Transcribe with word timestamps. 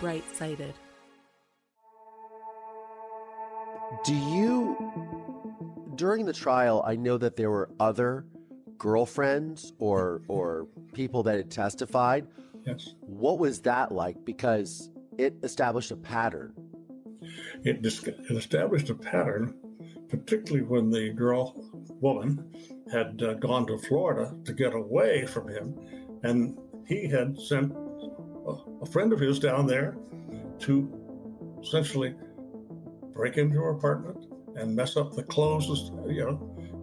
Bright 0.00 0.24
sighted. 0.36 0.74
Do 4.04 4.14
you, 4.14 4.76
during 5.96 6.24
the 6.24 6.32
trial, 6.32 6.84
I 6.86 6.96
know 6.96 7.18
that 7.18 7.36
there 7.36 7.50
were 7.50 7.70
other 7.80 8.26
girlfriends 8.78 9.72
or 9.78 10.22
or 10.28 10.68
people 10.92 11.22
that 11.24 11.36
had 11.36 11.50
testified. 11.50 12.26
Yes. 12.66 12.94
What 13.00 13.38
was 13.38 13.60
that 13.62 13.92
like? 13.92 14.24
Because 14.24 14.90
it 15.18 15.34
established 15.42 15.90
a 15.90 15.96
pattern. 15.96 16.54
It, 17.64 17.82
dis- 17.82 18.04
it 18.04 18.30
established 18.30 18.88
a 18.90 18.94
pattern, 18.94 19.54
particularly 20.08 20.64
when 20.64 20.90
the 20.90 21.10
girl, 21.10 21.54
woman, 22.00 22.52
had 22.92 23.22
uh, 23.22 23.34
gone 23.34 23.66
to 23.66 23.78
Florida 23.78 24.34
to 24.44 24.52
get 24.52 24.74
away 24.74 25.26
from 25.26 25.48
him, 25.48 25.74
and 26.22 26.58
he 26.86 27.08
had 27.08 27.38
sent 27.38 27.72
a, 28.80 28.86
friend 28.86 29.12
of 29.12 29.20
his 29.20 29.38
down 29.38 29.66
there 29.66 29.96
to 30.60 31.56
essentially 31.62 32.14
break 33.12 33.36
into 33.36 33.56
her 33.56 33.70
apartment 33.70 34.26
and 34.56 34.74
mess 34.74 34.96
up 34.96 35.14
the 35.14 35.22
clothes, 35.22 35.90
you 36.06 36.24
know, 36.24 36.36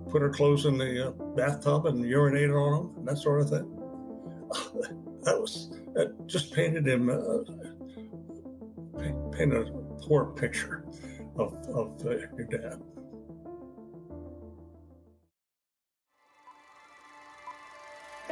put 0.09 0.21
her 0.21 0.29
clothes 0.29 0.65
in 0.65 0.77
the 0.77 1.07
uh, 1.07 1.11
bathtub 1.35 1.85
and 1.85 2.05
urinate 2.05 2.51
on 2.51 2.71
them, 2.71 2.93
and 2.97 3.07
that 3.07 3.17
sort 3.17 3.41
of 3.41 3.49
thing. 3.49 3.71
that 5.23 5.39
was 5.39 5.71
that 5.93 6.27
just 6.27 6.53
painted 6.53 6.87
him, 6.87 7.09
uh, 7.09 7.43
painted 9.31 9.67
a 9.67 9.71
poor 10.01 10.25
picture 10.25 10.85
of, 11.37 11.53
of 11.69 12.05
uh, 12.05 12.17
your 12.37 12.45
dad. 12.49 12.81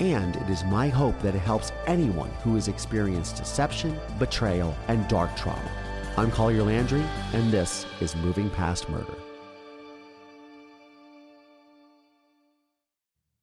and 0.00 0.36
it 0.36 0.48
is 0.48 0.64
my 0.64 0.88
hope 0.88 1.20
that 1.22 1.34
it 1.34 1.40
helps 1.40 1.72
anyone 1.86 2.30
who 2.42 2.54
has 2.54 2.68
experienced 2.68 3.36
deception, 3.36 3.98
betrayal, 4.18 4.74
and 4.86 5.06
dark 5.08 5.34
trauma. 5.36 5.70
I'm 6.16 6.30
Collier 6.30 6.62
Landry, 6.62 7.02
and 7.32 7.50
this 7.50 7.84
is 8.00 8.14
Moving 8.16 8.48
Past 8.50 8.88
Murder. 8.88 9.14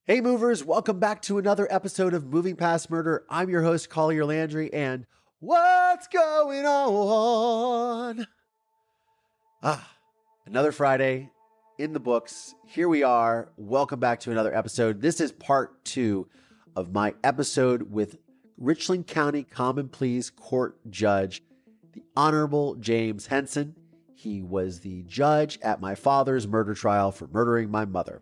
Hey, 0.05 0.21
movers, 0.21 0.63
welcome 0.63 0.99
back 0.99 1.21
to 1.23 1.39
another 1.39 1.67
episode 1.69 2.13
of 2.13 2.25
Moving 2.25 2.55
Past 2.55 2.89
Murder. 2.89 3.25
I'm 3.29 3.49
your 3.49 3.63
host, 3.63 3.89
Collier 3.89 4.23
Landry, 4.23 4.71
and 4.71 5.05
what's 5.39 6.07
going 6.07 6.65
on? 6.65 8.27
Ah, 9.61 9.91
another 10.45 10.71
Friday 10.71 11.31
in 11.77 11.91
the 11.91 11.99
books. 11.99 12.55
Here 12.65 12.87
we 12.87 13.03
are. 13.03 13.51
Welcome 13.57 13.99
back 13.99 14.21
to 14.21 14.31
another 14.31 14.55
episode. 14.55 15.01
This 15.01 15.19
is 15.19 15.31
part 15.33 15.83
two 15.83 16.29
of 16.75 16.93
my 16.93 17.13
episode 17.23 17.91
with 17.91 18.17
Richland 18.57 19.07
County 19.07 19.43
Common 19.43 19.89
Pleas 19.89 20.29
Court 20.29 20.77
Judge, 20.89 21.41
the 21.93 22.03
Honorable 22.15 22.75
James 22.75 23.27
Henson. 23.27 23.75
He 24.13 24.41
was 24.41 24.79
the 24.79 25.03
judge 25.03 25.59
at 25.61 25.81
my 25.81 25.95
father's 25.95 26.47
murder 26.47 26.73
trial 26.73 27.11
for 27.11 27.27
murdering 27.27 27.69
my 27.69 27.85
mother. 27.85 28.21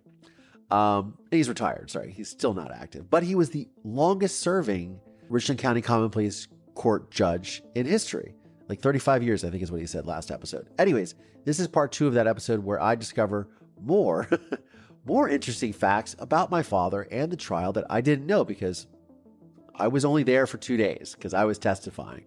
Um, 0.72 1.18
he's 1.30 1.50
retired, 1.50 1.92
sorry, 1.92 2.12
he's 2.12 2.30
still 2.30 2.54
not 2.54 2.72
active, 2.72 3.10
but 3.10 3.24
he 3.24 3.36
was 3.36 3.52
the 3.52 3.68
longest 3.84 4.40
serving 4.40 5.00
Richland 5.30 5.60
County 5.60 5.82
Common 5.82 6.10
Pleas 6.10 6.48
Court 6.74 7.12
judge 7.12 7.62
in 7.76 7.86
history. 7.86 8.34
Like 8.68 8.80
35 8.82 9.22
years, 9.24 9.44
I 9.44 9.50
think 9.50 9.62
is 9.62 9.72
what 9.72 9.82
he 9.82 9.88
said 9.88 10.08
last 10.08 10.32
episode. 10.32 10.70
Anyways, 10.80 11.16
this 11.46 11.60
is 11.60 11.68
part 11.68 11.92
two 11.92 12.08
of 12.08 12.14
that 12.16 12.28
episode 12.28 12.64
where 12.64 12.82
I 12.82 12.96
discover 12.96 13.50
more, 13.80 14.28
more 15.06 15.28
interesting 15.28 15.74
facts 15.74 16.16
about 16.20 16.52
my 16.52 16.64
father 16.64 17.08
and 17.12 17.32
the 17.32 17.38
trial 17.38 17.74
that 17.74 17.86
I 17.90 18.02
didn't 18.02 18.26
know 18.26 18.46
because 18.46 18.88
I 19.76 19.88
was 19.88 20.06
only 20.06 20.24
there 20.24 20.48
for 20.48 20.58
two 20.58 20.78
days 20.78 21.16
because 21.16 21.34
I 21.34 21.46
was 21.46 21.58
testifying. 21.58 22.26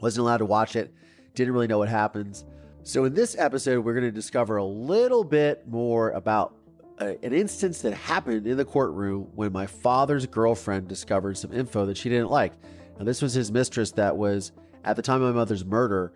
Wasn't 0.00 0.20
allowed 0.20 0.38
to 0.38 0.44
watch 0.44 0.76
it, 0.76 0.92
didn't 1.34 1.54
really 1.54 1.66
know 1.66 1.78
what 1.78 1.88
happens. 1.88 2.44
So, 2.82 3.04
in 3.04 3.14
this 3.14 3.36
episode, 3.36 3.84
we're 3.84 3.94
going 3.94 4.04
to 4.04 4.12
discover 4.12 4.58
a 4.58 4.64
little 4.64 5.24
bit 5.24 5.66
more 5.66 6.10
about 6.10 6.54
uh, 7.00 7.14
an 7.22 7.32
instance 7.32 7.82
that 7.82 7.94
happened 7.94 8.46
in 8.46 8.56
the 8.56 8.64
courtroom 8.64 9.28
when 9.34 9.52
my 9.52 9.66
father's 9.66 10.26
girlfriend 10.26 10.88
discovered 10.88 11.36
some 11.36 11.52
info 11.52 11.86
that 11.86 11.96
she 11.96 12.08
didn't 12.08 12.30
like. 12.30 12.52
Now, 12.98 13.04
this 13.04 13.22
was 13.22 13.34
his 13.34 13.50
mistress 13.50 13.90
that 13.92 14.16
was, 14.16 14.52
at 14.84 14.96
the 14.96 15.02
time 15.02 15.20
of 15.22 15.34
my 15.34 15.38
mother's 15.40 15.64
murder, 15.64 16.12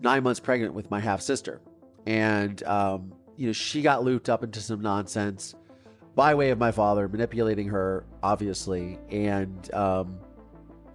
nine 0.00 0.22
months 0.22 0.40
pregnant 0.40 0.74
with 0.74 0.90
my 0.90 1.00
half 1.00 1.20
sister. 1.20 1.60
And, 2.06 2.62
um, 2.64 3.12
you 3.38 3.46
know, 3.46 3.52
she 3.52 3.82
got 3.82 4.02
looped 4.02 4.28
up 4.28 4.42
into 4.42 4.60
some 4.60 4.82
nonsense 4.82 5.54
by 6.16 6.34
way 6.34 6.50
of 6.50 6.58
my 6.58 6.72
father 6.72 7.08
manipulating 7.08 7.68
her, 7.68 8.04
obviously. 8.20 8.98
And 9.10 9.72
um, 9.72 10.18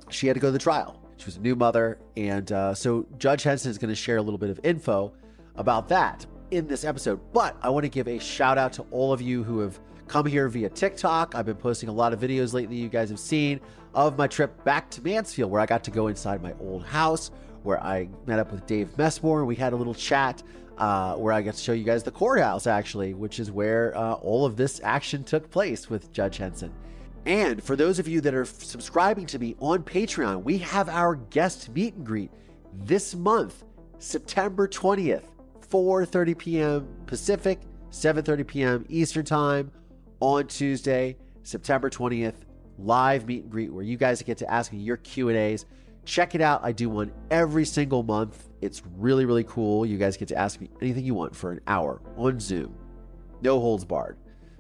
she 0.10 0.28
had 0.28 0.34
to 0.34 0.42
go 0.42 0.50
to 0.50 0.52
the 0.52 0.60
trial. 0.60 1.02
She 1.16 1.26
was 1.26 1.38
a 1.38 1.40
new 1.40 1.56
mother. 1.56 2.00
And 2.18 2.52
uh, 2.52 2.74
so 2.74 3.08
Judge 3.18 3.44
Henson 3.44 3.72
is 3.72 3.78
going 3.78 3.90
to 3.90 3.96
share 3.96 4.18
a 4.18 4.22
little 4.22 4.38
bit 4.38 4.50
of 4.50 4.60
info 4.64 5.14
about 5.56 5.88
that 5.88 6.26
in 6.52 6.68
this 6.68 6.84
episode. 6.84 7.22
But 7.32 7.56
I 7.62 7.70
want 7.70 7.86
to 7.86 7.90
give 7.90 8.10
a 8.10 8.20
shout 8.20 8.58
out 8.58 8.74
to 8.74 8.82
all 8.92 9.14
of 9.14 9.22
you 9.22 9.42
who 9.42 9.60
have 9.60 9.80
come 10.10 10.26
here 10.26 10.50
via 10.50 10.70
TikTok. 10.70 11.36
I've 11.36 11.46
been 11.46 11.56
posting 11.56 11.88
a 11.88 11.94
lot 11.94 12.12
of 12.12 12.20
videos 12.20 12.52
lately 12.52 12.76
you 12.76 12.90
guys 12.90 13.10
have 13.10 13.20
seen 13.20 13.62
of 13.94 14.18
my 14.18 14.28
trip 14.28 14.62
back 14.66 14.90
to 14.92 15.02
Mansfield, 15.02 15.50
where 15.50 15.62
I 15.62 15.66
got 15.66 15.84
to 15.86 15.92
go 15.92 16.08
inside 16.08 16.44
my 16.44 16.54
old 16.60 16.84
house, 16.84 17.32
where 17.64 17.82
I 17.82 18.10
met 18.26 18.40
up 18.40 18.52
with 18.52 18.66
Dave 18.66 18.98
Messmore 18.98 19.40
and 19.40 19.48
we 19.48 19.56
had 19.56 19.72
a 19.72 19.76
little 19.78 19.94
chat. 19.94 20.44
Uh, 20.78 21.16
where 21.16 21.32
I 21.32 21.44
got 21.44 21.54
to 21.54 21.62
show 21.62 21.74
you 21.74 21.84
guys 21.84 22.02
the 22.02 22.12
courthouse, 22.12 22.66
actually, 22.66 23.14
which 23.14 23.40
is 23.40 23.52
where 23.52 23.96
uh, 23.96 24.14
all 24.14 24.44
of 24.44 24.56
this 24.56 24.82
action 24.84 25.24
took 25.24 25.52
place 25.52 25.88
with 25.88 26.12
Judge 26.12 26.38
Henson. 26.38 26.74
And 27.26 27.64
for 27.64 27.76
those 27.76 28.00
of 28.00 28.08
you 28.08 28.22
that 28.22 28.34
are 28.34 28.46
subscribing 28.46 29.28
to 29.28 29.40
me 29.40 29.56
on 29.60 29.84
Patreon, 29.84 30.44
we 30.44 30.58
have 30.58 30.90
our 30.90 31.16
guest 31.16 31.70
meet 31.70 31.94
and 31.94 32.06
greet 32.06 32.32
this 32.74 33.16
month, 33.16 33.64
September 34.00 34.68
20th, 34.68 35.24
4:30 35.70 36.38
p.m. 36.38 36.88
Pacific, 37.06 37.62
7:30 37.92 38.48
p.m. 38.48 38.86
Eastern 38.90 39.26
Time 39.26 39.72
on 40.20 40.48
Tuesday, 40.48 41.16
September 41.44 41.90
20th. 41.90 42.36
Live 42.80 43.28
meet 43.28 43.44
and 43.44 43.52
greet 43.52 43.72
where 43.72 43.84
you 43.84 43.98
guys 43.98 44.22
get 44.24 44.38
to 44.40 44.52
ask 44.52 44.74
me 44.74 44.80
your 44.80 44.98
Q 44.98 45.30
and 45.30 45.38
A's. 45.38 45.66
Check 46.06 46.36
it 46.36 46.42
out. 46.42 46.64
I 46.64 46.72
do 46.72 46.90
one 46.90 47.12
every 47.32 47.66
single 47.66 48.04
month. 48.04 48.50
It's 48.62 48.82
really 48.98 49.26
really 49.26 49.44
cool. 49.44 49.86
You 49.86 49.98
guys 49.98 50.18
get 50.18 50.28
to 50.30 50.38
ask 50.38 50.60
me 50.60 50.70
anything 50.82 51.06
you 51.06 51.14
want 51.14 51.36
for 51.36 51.52
an 51.52 51.62
hour 51.68 52.02
on 52.18 52.40
Zoom, 52.40 52.76
no 53.42 53.60
holds 53.60 53.86
barred. 53.86 54.18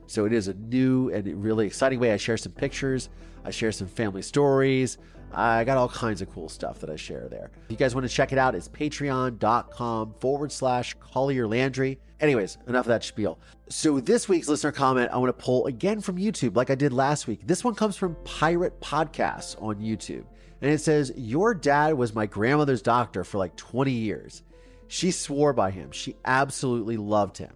So 0.08 0.26
it 0.26 0.34
is 0.34 0.48
a 0.48 0.54
new 0.54 1.10
and 1.10 1.44
really 1.44 1.66
exciting 1.66 2.00
way. 2.00 2.12
I 2.12 2.18
share 2.18 2.38
some 2.38 2.52
pictures, 2.52 3.10
I 3.46 3.52
share 3.52 3.72
some 3.72 3.88
family 3.88 4.22
stories, 4.22 4.98
I 5.36 5.64
got 5.64 5.78
all 5.78 5.90
kinds 5.90 6.22
of 6.22 6.30
cool 6.30 6.48
stuff 6.48 6.80
that 6.80 6.90
I 6.90 6.96
share 6.96 7.28
there. 7.30 7.52
If 7.66 7.72
you 7.72 7.78
guys 7.78 7.96
want 7.96 8.08
to 8.08 8.14
check 8.14 8.32
it 8.32 8.38
out, 8.38 8.54
it's 8.54 8.68
patreon.com 8.68 10.14
forward 10.20 10.52
slash 10.52 10.96
Collier 11.00 11.48
Landry. 11.48 12.00
Anyways, 12.20 12.58
enough 12.68 12.86
of 12.86 12.90
that 12.90 13.04
spiel. 13.04 13.40
So 13.70 14.00
this 14.00 14.30
week's 14.30 14.48
listener 14.48 14.72
comment, 14.72 15.10
I 15.12 15.18
want 15.18 15.38
to 15.38 15.44
pull 15.44 15.66
again 15.66 16.02
from 16.02 16.18
YouTube, 16.18 16.56
like 16.56 16.70
I 16.70 16.76
did 16.76 16.94
last 16.94 17.28
week. 17.28 17.42
This 17.48 17.64
one 17.64 17.74
comes 17.74 17.98
from 17.98 18.16
Pirate 18.24 18.80
Podcasts 18.80 19.62
on 19.62 19.78
YouTube. 19.78 20.26
And 20.64 20.72
it 20.72 20.80
says, 20.80 21.12
Your 21.18 21.54
dad 21.54 21.96
was 21.96 22.16
my 22.16 22.26
grandmother's 22.26 22.82
doctor 22.82 23.26
for 23.26 23.38
like 23.38 23.58
20 23.58 23.92
years. 23.92 24.44
She 24.88 25.12
swore 25.12 25.52
by 25.52 25.72
him. 25.72 25.92
She 25.92 26.16
absolutely 26.24 26.96
loved 26.96 27.38
him. 27.38 27.52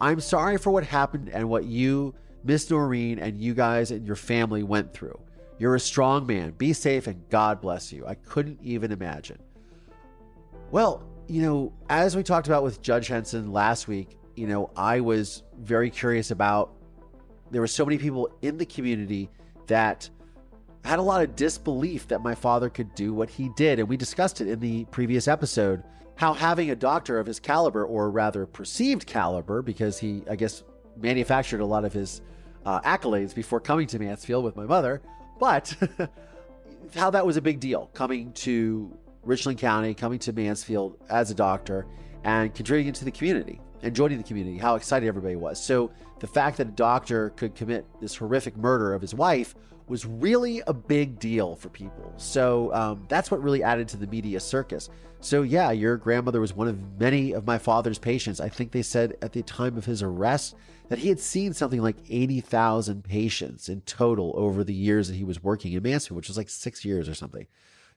I'm 0.00 0.20
sorry 0.20 0.56
for 0.56 0.70
what 0.70 0.84
happened 0.84 1.28
and 1.28 1.48
what 1.48 1.64
you, 1.64 2.14
Miss 2.44 2.70
Noreen, 2.70 3.18
and 3.18 3.40
you 3.40 3.52
guys 3.52 3.90
and 3.90 4.06
your 4.06 4.14
family 4.14 4.62
went 4.62 4.94
through. 4.94 5.18
You're 5.58 5.74
a 5.74 5.80
strong 5.80 6.24
man. 6.24 6.52
Be 6.52 6.72
safe 6.72 7.08
and 7.08 7.28
God 7.30 7.60
bless 7.60 7.92
you. 7.92 8.06
I 8.06 8.14
couldn't 8.14 8.60
even 8.62 8.92
imagine. 8.92 9.38
Well, 10.70 11.02
you 11.26 11.42
know, 11.42 11.72
as 11.88 12.14
we 12.14 12.22
talked 12.22 12.46
about 12.46 12.62
with 12.62 12.80
Judge 12.80 13.08
Henson 13.08 13.52
last 13.52 13.88
week, 13.88 14.18
you 14.36 14.46
know, 14.46 14.70
I 14.76 15.00
was 15.00 15.42
very 15.58 15.90
curious 15.90 16.30
about 16.30 16.74
there 17.50 17.60
were 17.60 17.66
so 17.66 17.84
many 17.84 17.98
people 17.98 18.30
in 18.42 18.56
the 18.56 18.66
community 18.66 19.30
that 19.66 20.08
had 20.86 20.98
a 20.98 21.02
lot 21.02 21.22
of 21.22 21.36
disbelief 21.36 22.08
that 22.08 22.22
my 22.22 22.34
father 22.34 22.70
could 22.70 22.94
do 22.94 23.12
what 23.12 23.30
he 23.30 23.50
did. 23.56 23.78
And 23.78 23.88
we 23.88 23.96
discussed 23.96 24.40
it 24.40 24.48
in 24.48 24.60
the 24.60 24.84
previous 24.86 25.28
episode 25.28 25.82
how 26.16 26.32
having 26.32 26.70
a 26.70 26.76
doctor 26.76 27.18
of 27.18 27.26
his 27.26 27.38
caliber, 27.38 27.84
or 27.84 28.10
rather 28.10 28.46
perceived 28.46 29.06
caliber, 29.06 29.60
because 29.62 29.98
he, 29.98 30.22
I 30.30 30.36
guess, 30.36 30.62
manufactured 30.96 31.60
a 31.60 31.66
lot 31.66 31.84
of 31.84 31.92
his 31.92 32.22
uh, 32.64 32.80
accolades 32.80 33.34
before 33.34 33.60
coming 33.60 33.86
to 33.88 33.98
Mansfield 33.98 34.42
with 34.44 34.56
my 34.56 34.64
mother, 34.64 35.02
but 35.38 35.74
how 36.94 37.10
that 37.10 37.26
was 37.26 37.36
a 37.36 37.42
big 37.42 37.60
deal 37.60 37.90
coming 37.92 38.32
to 38.32 38.96
Richland 39.22 39.58
County, 39.58 39.92
coming 39.92 40.18
to 40.20 40.32
Mansfield 40.32 40.96
as 41.10 41.30
a 41.30 41.34
doctor, 41.34 41.86
and 42.24 42.54
contributing 42.54 42.92
to 42.94 43.04
the 43.04 43.10
community 43.10 43.60
and 43.82 43.94
joining 43.94 44.18
the 44.18 44.24
community, 44.24 44.56
how 44.58 44.74
excited 44.74 45.06
everybody 45.06 45.36
was. 45.36 45.62
So 45.62 45.90
the 46.18 46.26
fact 46.26 46.56
that 46.56 46.68
a 46.68 46.72
doctor 46.72 47.30
could 47.30 47.54
commit 47.54 47.84
this 48.00 48.16
horrific 48.16 48.56
murder 48.56 48.94
of 48.94 49.02
his 49.02 49.14
wife 49.14 49.54
was 49.88 50.04
really 50.04 50.62
a 50.66 50.74
big 50.74 51.18
deal 51.18 51.54
for 51.54 51.68
people. 51.68 52.12
So 52.16 52.72
um, 52.74 53.06
that's 53.08 53.30
what 53.30 53.42
really 53.42 53.62
added 53.62 53.88
to 53.88 53.96
the 53.96 54.06
media 54.06 54.40
circus. 54.40 54.88
So, 55.20 55.42
yeah, 55.42 55.70
your 55.70 55.96
grandmother 55.96 56.40
was 56.40 56.54
one 56.54 56.68
of 56.68 57.00
many 57.00 57.32
of 57.32 57.46
my 57.46 57.58
father's 57.58 57.98
patients. 57.98 58.40
I 58.40 58.48
think 58.48 58.72
they 58.72 58.82
said 58.82 59.16
at 59.22 59.32
the 59.32 59.42
time 59.42 59.76
of 59.76 59.84
his 59.84 60.02
arrest 60.02 60.54
that 60.88 60.98
he 60.98 61.08
had 61.08 61.18
seen 61.18 61.52
something 61.52 61.80
like 61.80 61.96
80,000 62.08 63.02
patients 63.02 63.68
in 63.68 63.80
total 63.82 64.32
over 64.36 64.62
the 64.62 64.74
years 64.74 65.08
that 65.08 65.14
he 65.14 65.24
was 65.24 65.42
working 65.42 65.72
in 65.72 65.82
Mansfield, 65.82 66.16
which 66.16 66.28
was 66.28 66.36
like 66.36 66.48
six 66.48 66.84
years 66.84 67.08
or 67.08 67.14
something. 67.14 67.46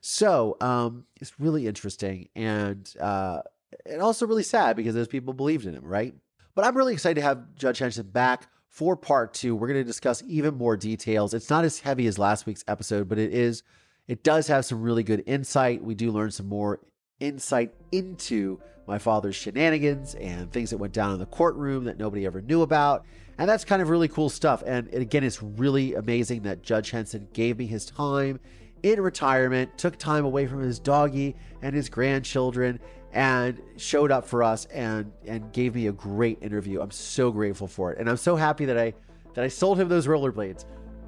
So 0.02 0.58
um, 0.62 1.06
it's 1.20 1.40
really 1.40 1.68
interesting 1.68 2.30
and 2.36 2.92
uh, 3.00 3.42
and 3.86 4.02
also 4.02 4.26
really 4.26 4.44
sad 4.44 4.76
because 4.76 4.96
those 4.96 5.08
people 5.08 5.34
believed 5.34 5.66
in 5.66 5.76
him, 5.76 5.84
right? 5.84 6.16
But 6.56 6.66
I'm 6.66 6.76
really 6.76 6.94
excited 6.94 7.16
to 7.16 7.22
have 7.22 7.56
Judge 7.56 7.80
Henson 7.80 8.08
back 8.08 8.48
for 8.70 8.96
part 8.96 9.34
two. 9.34 9.56
We're 9.56 9.68
going 9.68 9.80
to 9.80 9.84
discuss 9.84 10.24
even 10.28 10.56
more 10.56 10.78
details. 10.78 11.34
It's 11.34 11.50
not 11.50 11.66
as 11.66 11.80
heavy 11.80 12.08
as 12.08 12.18
last 12.18 12.46
week's 12.46 12.64
episode, 12.68 13.10
but 13.10 13.18
it 13.18 13.34
is. 13.34 13.64
It 14.08 14.24
does 14.24 14.48
have 14.48 14.66
some 14.66 14.82
really 14.82 15.04
good 15.04 15.24
insight. 15.26 15.84
We 15.84 15.96
do 15.96 16.12
learn 16.12 16.32
some 16.32 16.48
more 16.48 16.80
insight 17.20 17.74
into 17.92 18.60
my 18.88 18.98
father's 18.98 19.36
shenanigans 19.36 20.16
and 20.16 20.52
things 20.52 20.72
that 20.72 20.78
went 20.78 20.94
down 20.94 21.14
in 21.14 21.20
the 21.20 21.26
courtroom 21.28 21.84
that 21.84 22.00
nobody 22.00 22.26
ever 22.26 22.42
knew 22.42 22.64
about. 22.64 23.06
And 23.38 23.48
that's 23.48 23.64
kind 23.64 23.82
of 23.82 23.90
really 23.90 24.08
cool 24.08 24.30
stuff. 24.30 24.64
And 24.66 24.92
again, 24.94 25.24
it's 25.24 25.42
really 25.44 25.94
amazing 25.94 26.42
that 26.44 26.64
Judge 26.64 26.92
Henson 26.92 27.28
gave 27.34 27.58
me 27.58 27.68
his 27.68 27.86
time 27.86 28.40
in 28.82 29.00
retirement, 29.00 29.78
took 29.78 29.98
time 29.98 30.26
away 30.26 30.48
from 30.48 30.62
his 30.62 30.80
doggy 30.80 31.36
and 31.62 31.76
his 31.76 31.90
grandchildren, 31.90 32.80
and 33.14 33.62
showed 33.78 34.12
up 34.12 34.26
for 34.26 34.44
us 34.44 34.66
and 34.66 35.12
and 35.26 35.52
gave 35.52 35.76
me 35.76 35.88
a 35.88 35.92
great 35.92 36.40
interview. 36.42 36.82
I'm 36.82 36.92
so 36.92 37.32
grateful 37.32 37.68
for 37.68 37.92
it. 37.92 38.00
And 38.00 38.10
I'm 38.10 38.18
so 38.18 38.36
happy 38.36 38.66
that 38.66 38.78
I 38.78 38.94
that 39.34 39.44
I 39.44 39.48
sold 39.48 39.80
him 39.80 39.90
those 39.90 40.08
rollerblades 40.08 40.66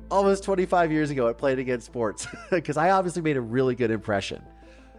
almost 0.10 0.44
25 0.44 0.92
years 0.92 1.10
ago 1.10 1.30
at 1.30 1.38
Play 1.38 1.54
It 1.54 1.60
Again 1.60 1.80
Sports 1.80 2.28
because 2.52 2.78
I 2.78 2.92
obviously 2.92 3.22
made 3.22 3.38
a 3.38 3.42
really 3.42 3.76
good 3.76 3.92
impression. 3.92 4.44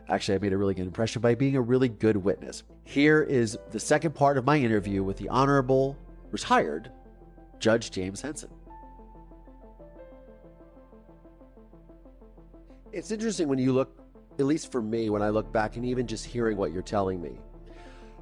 Actually, 0.09 0.37
I 0.37 0.39
made 0.39 0.53
a 0.53 0.59
really 0.59 0.75
good 0.75 0.87
impression 0.87 1.23
by 1.23 1.35
being 1.35 1.57
a 1.57 1.61
really 1.61 1.89
good 1.89 2.17
witness. 2.17 2.65
Here 2.85 3.23
is 3.23 3.57
the 3.71 3.79
second 3.79 4.15
part 4.15 4.37
of 4.37 4.45
my 4.45 4.57
interview 4.57 5.03
with 5.03 5.17
the 5.17 5.29
Honorable 5.29 5.97
retired 6.31 6.91
Judge 7.61 7.91
James 7.91 8.21
Henson. 8.21 8.51
It's 12.91 13.11
interesting 13.11 13.49
when 13.49 13.59
you 13.59 13.73
look, 13.73 14.02
at 14.39 14.47
least 14.47 14.73
for 14.73 14.83
me, 14.83 15.11
when 15.11 15.23
I 15.23 15.29
look 15.29 15.53
back 15.53 15.77
and 15.77 15.85
even 15.85 16.07
just 16.07 16.25
hearing 16.25 16.57
what 16.57 16.73
you're 16.73 16.83
telling 16.83 17.21
me, 17.21 17.39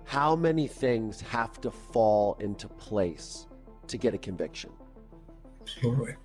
how 0.04 0.34
many 0.34 0.66
things 0.66 1.20
have 1.20 1.60
to 1.60 1.70
fall 1.70 2.36
into 2.40 2.68
place 2.68 3.46
to 3.86 3.96
get 3.96 4.14
a 4.14 4.18
conviction. 4.18 4.70
Absolutely. 5.62 6.16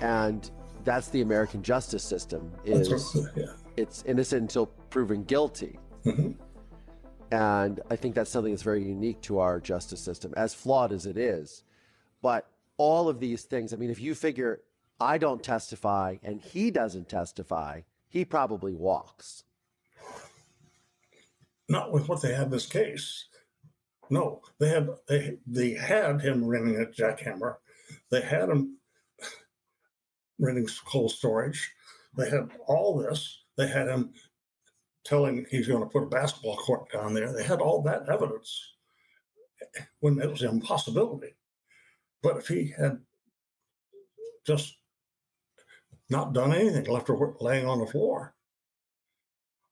And 0.00 0.50
that's 0.84 1.08
the 1.08 1.20
American 1.20 1.62
justice 1.62 2.02
system 2.02 2.52
is 2.64 3.16
yeah. 3.36 3.46
it's 3.76 4.02
innocent 4.06 4.42
until 4.42 4.66
proven 4.90 5.24
guilty. 5.24 5.78
Mm-hmm. 6.04 6.32
And 7.32 7.80
I 7.90 7.96
think 7.96 8.14
that's 8.14 8.30
something 8.30 8.52
that's 8.52 8.62
very 8.62 8.84
unique 8.84 9.20
to 9.22 9.40
our 9.40 9.58
justice 9.58 10.00
system, 10.00 10.32
as 10.36 10.54
flawed 10.54 10.92
as 10.92 11.06
it 11.06 11.16
is. 11.16 11.64
But 12.22 12.48
all 12.76 13.08
of 13.08 13.18
these 13.18 13.42
things, 13.42 13.72
I 13.72 13.76
mean, 13.76 13.90
if 13.90 14.00
you 14.00 14.14
figure 14.14 14.60
I 15.00 15.18
don't 15.18 15.42
testify 15.42 16.16
and 16.22 16.40
he 16.40 16.70
doesn't 16.70 17.08
testify, 17.08 17.80
he 18.08 18.24
probably 18.24 18.74
walks. 18.74 19.44
Not 21.68 21.92
with 21.92 22.08
what 22.08 22.22
they 22.22 22.34
had 22.34 22.50
this 22.50 22.66
case. 22.66 23.26
No, 24.08 24.40
they 24.60 24.68
had 24.68 24.88
they 25.08 25.38
they 25.46 25.72
had 25.72 26.20
him 26.20 26.46
renting 26.46 26.80
a 26.80 26.86
jackhammer. 26.86 27.56
They 28.10 28.20
had 28.20 28.48
him 28.48 28.78
renting 30.38 30.68
cold 30.86 31.10
storage. 31.10 31.72
They 32.16 32.30
had 32.30 32.50
all 32.66 32.96
this. 32.96 33.42
They 33.56 33.66
had 33.66 33.88
him 33.88 34.12
telling 35.04 35.46
he's 35.50 35.68
going 35.68 35.82
to 35.82 35.88
put 35.88 36.02
a 36.02 36.08
basketball 36.08 36.56
court 36.56 36.90
down 36.92 37.14
there. 37.14 37.32
They 37.32 37.44
had 37.44 37.60
all 37.60 37.82
that 37.82 38.08
evidence 38.08 38.74
eh, 39.76 39.82
when 40.00 40.20
it 40.20 40.30
was 40.30 40.42
an 40.42 40.50
impossibility. 40.50 41.34
But 42.22 42.38
if 42.38 42.48
he 42.48 42.72
had 42.76 42.98
just 44.46 44.76
not 46.08 46.32
done 46.32 46.52
anything, 46.52 46.84
left 46.84 47.08
her 47.08 47.16
laying 47.40 47.66
on 47.66 47.80
the 47.80 47.86
floor. 47.86 48.34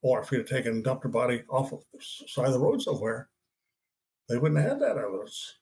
Or 0.03 0.21
if 0.21 0.29
he 0.29 0.37
had 0.37 0.47
taken 0.47 0.73
and 0.73 0.85
dumped 0.85 1.05
her 1.05 1.09
body 1.09 1.43
off 1.49 1.73
of 1.73 1.83
the 1.93 2.01
side 2.01 2.47
of 2.47 2.53
the 2.53 2.59
road 2.59 2.83
somewhere, 2.83 3.29
they 4.29 4.37
wouldn't 4.37 4.61
have 4.61 4.73
had 4.73 4.81
that 4.81 4.99
evidence. 4.99 5.55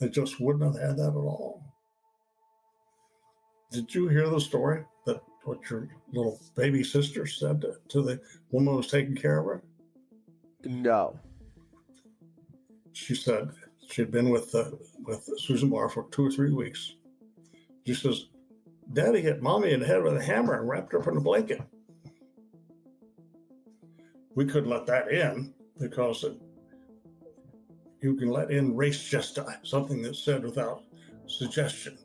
They 0.00 0.08
just 0.08 0.40
wouldn't 0.40 0.64
have 0.64 0.82
had 0.82 0.96
that 0.98 1.10
at 1.10 1.16
all. 1.16 1.62
Did 3.70 3.94
you 3.94 4.08
hear 4.08 4.28
the 4.28 4.40
story 4.40 4.84
that 5.06 5.20
what 5.44 5.68
your 5.70 5.88
little 6.12 6.40
baby 6.56 6.82
sister 6.82 7.26
said 7.26 7.60
to, 7.62 7.76
to 7.88 8.02
the 8.02 8.20
woman 8.50 8.72
who 8.72 8.78
was 8.78 8.88
taking 8.88 9.16
care 9.16 9.38
of 9.38 9.46
her? 9.46 9.62
No. 10.64 11.18
She 12.92 13.14
said 13.14 13.50
she 13.88 14.02
had 14.02 14.10
been 14.10 14.30
with 14.30 14.54
uh, 14.54 14.70
with 15.04 15.28
Susan 15.38 15.70
Barr 15.70 15.88
for 15.88 16.06
two 16.10 16.26
or 16.26 16.30
three 16.30 16.52
weeks. 16.52 16.94
She 17.86 17.94
says 17.94 18.26
Daddy 18.92 19.20
hit 19.20 19.42
mommy 19.42 19.72
in 19.72 19.80
the 19.80 19.86
head 19.86 20.02
with 20.02 20.16
a 20.16 20.22
hammer 20.22 20.58
and 20.58 20.68
wrapped 20.68 20.92
her 20.92 21.00
up 21.00 21.08
in 21.08 21.16
a 21.16 21.20
blanket. 21.20 21.60
We 24.34 24.46
couldn't 24.46 24.70
let 24.70 24.86
that 24.86 25.10
in 25.10 25.52
because 25.78 26.24
it, 26.24 26.40
you 28.00 28.14
can 28.14 28.30
let 28.30 28.50
in 28.50 28.74
race 28.76 29.02
just 29.02 29.38
something 29.62 30.00
that's 30.00 30.22
said 30.22 30.42
without 30.42 30.82
suggestion. 31.26 31.98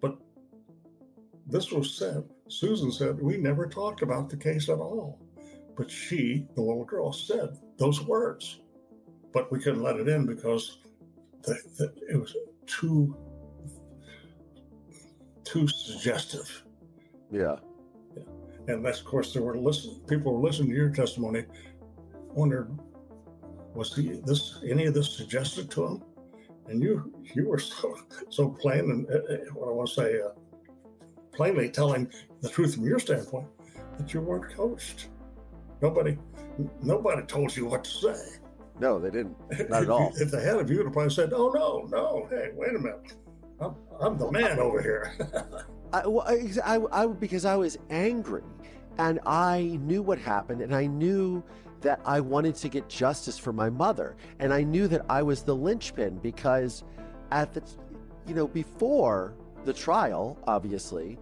But 0.00 0.16
this 1.46 1.72
was 1.72 1.94
said. 1.94 2.24
Susan 2.48 2.92
said, 2.92 3.20
We 3.20 3.38
never 3.38 3.66
talked 3.66 4.02
about 4.02 4.28
the 4.28 4.36
case 4.36 4.68
at 4.68 4.78
all. 4.78 5.18
But 5.76 5.90
she, 5.90 6.46
the 6.54 6.60
little 6.60 6.84
girl, 6.84 7.12
said 7.12 7.58
those 7.78 8.02
words. 8.02 8.60
But 9.32 9.50
we 9.50 9.58
couldn't 9.58 9.82
let 9.82 9.96
it 9.96 10.08
in 10.08 10.26
because 10.26 10.78
the, 11.42 11.58
the, 11.78 11.94
it 12.10 12.20
was 12.20 12.36
too 12.66 13.16
too 15.52 15.68
suggestive. 15.68 16.64
Yeah. 17.30 17.56
yeah. 18.16 18.22
And 18.68 18.84
that's, 18.84 19.00
of 19.00 19.04
course, 19.04 19.32
there 19.32 19.42
were 19.42 19.58
listen, 19.58 20.00
people 20.08 20.32
were 20.32 20.48
listening 20.48 20.70
to 20.70 20.76
your 20.76 20.90
testimony, 20.90 21.44
wondered, 22.32 22.70
was 23.74 23.94
he, 23.94 24.20
this 24.24 24.60
any 24.66 24.86
of 24.86 24.94
this 24.94 25.16
suggested 25.16 25.70
to 25.72 25.84
him? 25.86 26.02
And 26.68 26.82
you 26.82 27.12
you 27.34 27.48
were 27.48 27.58
so 27.58 27.98
so 28.28 28.48
plain 28.48 28.90
and 28.90 29.06
uh, 29.10 29.14
uh 29.14 29.36
what 29.54 29.68
I 29.68 29.72
want 29.72 29.88
to 29.88 29.94
say 29.94 30.20
uh, 30.20 30.28
plainly 31.32 31.68
telling 31.68 32.10
the 32.40 32.48
truth 32.48 32.74
from 32.74 32.84
your 32.84 32.98
standpoint 32.98 33.48
that 33.98 34.14
you 34.14 34.20
weren't 34.20 34.54
coached. 34.54 35.08
Nobody 35.80 36.16
nobody 36.82 37.22
told 37.26 37.56
you 37.56 37.66
what 37.66 37.84
to 37.84 37.90
say. 37.90 38.38
No, 38.78 38.98
they 38.98 39.10
didn't. 39.10 39.36
Not 39.68 39.82
at 39.82 39.90
all. 39.90 40.12
if 40.16 40.30
they 40.30 40.42
had, 40.42 40.56
of 40.56 40.70
you 40.70 40.78
would 40.78 40.86
have 40.86 40.92
probably 40.92 41.10
said, 41.10 41.32
"Oh 41.34 41.50
no, 41.50 41.88
no, 41.90 42.26
hey, 42.30 42.50
wait 42.54 42.74
a 42.74 42.78
minute." 42.78 43.14
I'm, 43.60 44.18
the 44.18 44.30
man 44.30 44.58
over 44.58 44.82
here. 44.82 45.14
I, 45.92 46.06
well, 46.06 46.24
I, 46.26 46.50
I, 46.64 47.02
I, 47.02 47.06
because 47.06 47.44
I 47.44 47.56
was 47.56 47.78
angry 47.90 48.42
and 48.98 49.20
I 49.26 49.78
knew 49.82 50.02
what 50.02 50.18
happened 50.18 50.62
and 50.62 50.74
I 50.74 50.86
knew 50.86 51.42
that 51.82 52.00
I 52.04 52.20
wanted 52.20 52.54
to 52.56 52.68
get 52.68 52.88
justice 52.88 53.38
for 53.38 53.52
my 53.52 53.68
mother. 53.68 54.16
And 54.38 54.52
I 54.52 54.62
knew 54.62 54.88
that 54.88 55.04
I 55.08 55.22
was 55.22 55.42
the 55.42 55.54
linchpin 55.54 56.18
because 56.18 56.84
at 57.30 57.52
the, 57.52 57.62
you 58.26 58.34
know, 58.34 58.46
before 58.46 59.34
the 59.64 59.72
trial, 59.72 60.38
obviously, 60.46 61.18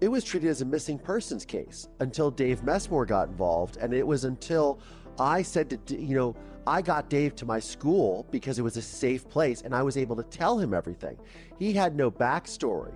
it 0.00 0.08
was 0.08 0.22
treated 0.24 0.48
as 0.48 0.62
a 0.62 0.64
missing 0.64 0.98
persons 0.98 1.44
case 1.44 1.88
until 2.00 2.30
Dave 2.30 2.62
Messmore 2.62 3.04
got 3.04 3.28
involved. 3.28 3.76
And 3.78 3.92
it 3.92 4.06
was 4.06 4.24
until 4.24 4.80
I 5.18 5.42
said 5.42 5.70
to, 5.86 6.00
you 6.00 6.16
know, 6.16 6.36
I 6.68 6.82
got 6.82 7.08
Dave 7.08 7.34
to 7.36 7.46
my 7.46 7.60
school 7.60 8.26
because 8.30 8.58
it 8.58 8.62
was 8.62 8.76
a 8.76 8.82
safe 8.82 9.26
place 9.26 9.62
and 9.62 9.74
I 9.74 9.82
was 9.82 9.96
able 9.96 10.14
to 10.16 10.22
tell 10.22 10.58
him 10.58 10.74
everything. 10.74 11.16
He 11.58 11.72
had 11.72 11.96
no 11.96 12.10
backstory 12.10 12.92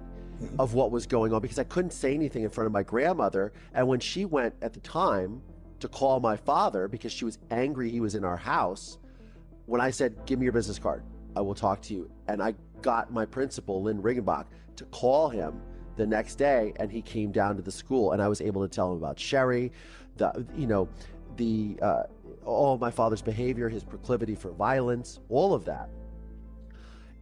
of 0.59 0.75
what 0.75 0.91
was 0.91 1.07
going 1.07 1.33
on 1.33 1.41
because 1.41 1.59
I 1.59 1.65
couldn't 1.65 1.93
say 1.93 2.15
anything 2.15 2.43
in 2.43 2.51
front 2.51 2.67
of 2.67 2.73
my 2.73 2.83
grandmother. 2.83 3.55
And 3.73 3.89
when 3.89 3.99
she 3.99 4.27
went 4.27 4.55
at 4.61 4.75
the 4.75 4.81
time 4.81 5.41
to 5.81 5.89
call 5.89 6.21
my 6.21 6.37
father 6.37 6.87
because 6.87 7.13
she 7.13 7.25
was 7.25 7.39
angry 7.51 7.89
he 7.89 8.01
was 8.01 8.15
in 8.15 8.25
our 8.25 8.37
house, 8.37 8.99
when 9.65 9.81
I 9.81 9.91
said, 9.91 10.17
Give 10.27 10.39
me 10.39 10.45
your 10.45 10.53
business 10.53 10.79
card, 10.79 11.03
I 11.35 11.41
will 11.41 11.55
talk 11.55 11.81
to 11.83 11.95
you. 11.95 12.11
And 12.29 12.43
I 12.43 12.53
got 12.83 13.11
my 13.11 13.25
principal, 13.25 13.83
Lynn 13.83 14.03
Riggenbach, 14.03 14.49
to 14.77 14.85
call 14.87 15.31
him 15.31 15.63
the 15.97 16.07
next 16.07 16.35
day 16.35 16.75
and 16.77 16.93
he 16.93 17.01
came 17.01 17.33
down 17.33 17.57
to 17.57 17.63
the 17.63 17.73
school 17.73 18.13
and 18.13 18.21
I 18.21 18.29
was 18.29 18.43
able 18.43 18.61
to 18.61 18.69
tell 18.69 18.93
him 18.93 18.99
about 18.99 19.19
Sherry, 19.19 19.73
the 20.19 20.47
you 20.55 20.67
know, 20.67 20.91
the 21.37 21.79
uh, 21.81 22.03
all 22.45 22.75
of 22.75 22.81
my 22.81 22.91
father's 22.91 23.23
behavior, 23.23 23.69
his 23.69 23.85
proclivity 23.85 24.35
for 24.35 24.51
violence, 24.51 25.21
all 25.29 25.55
of 25.55 25.65
that. 25.67 25.89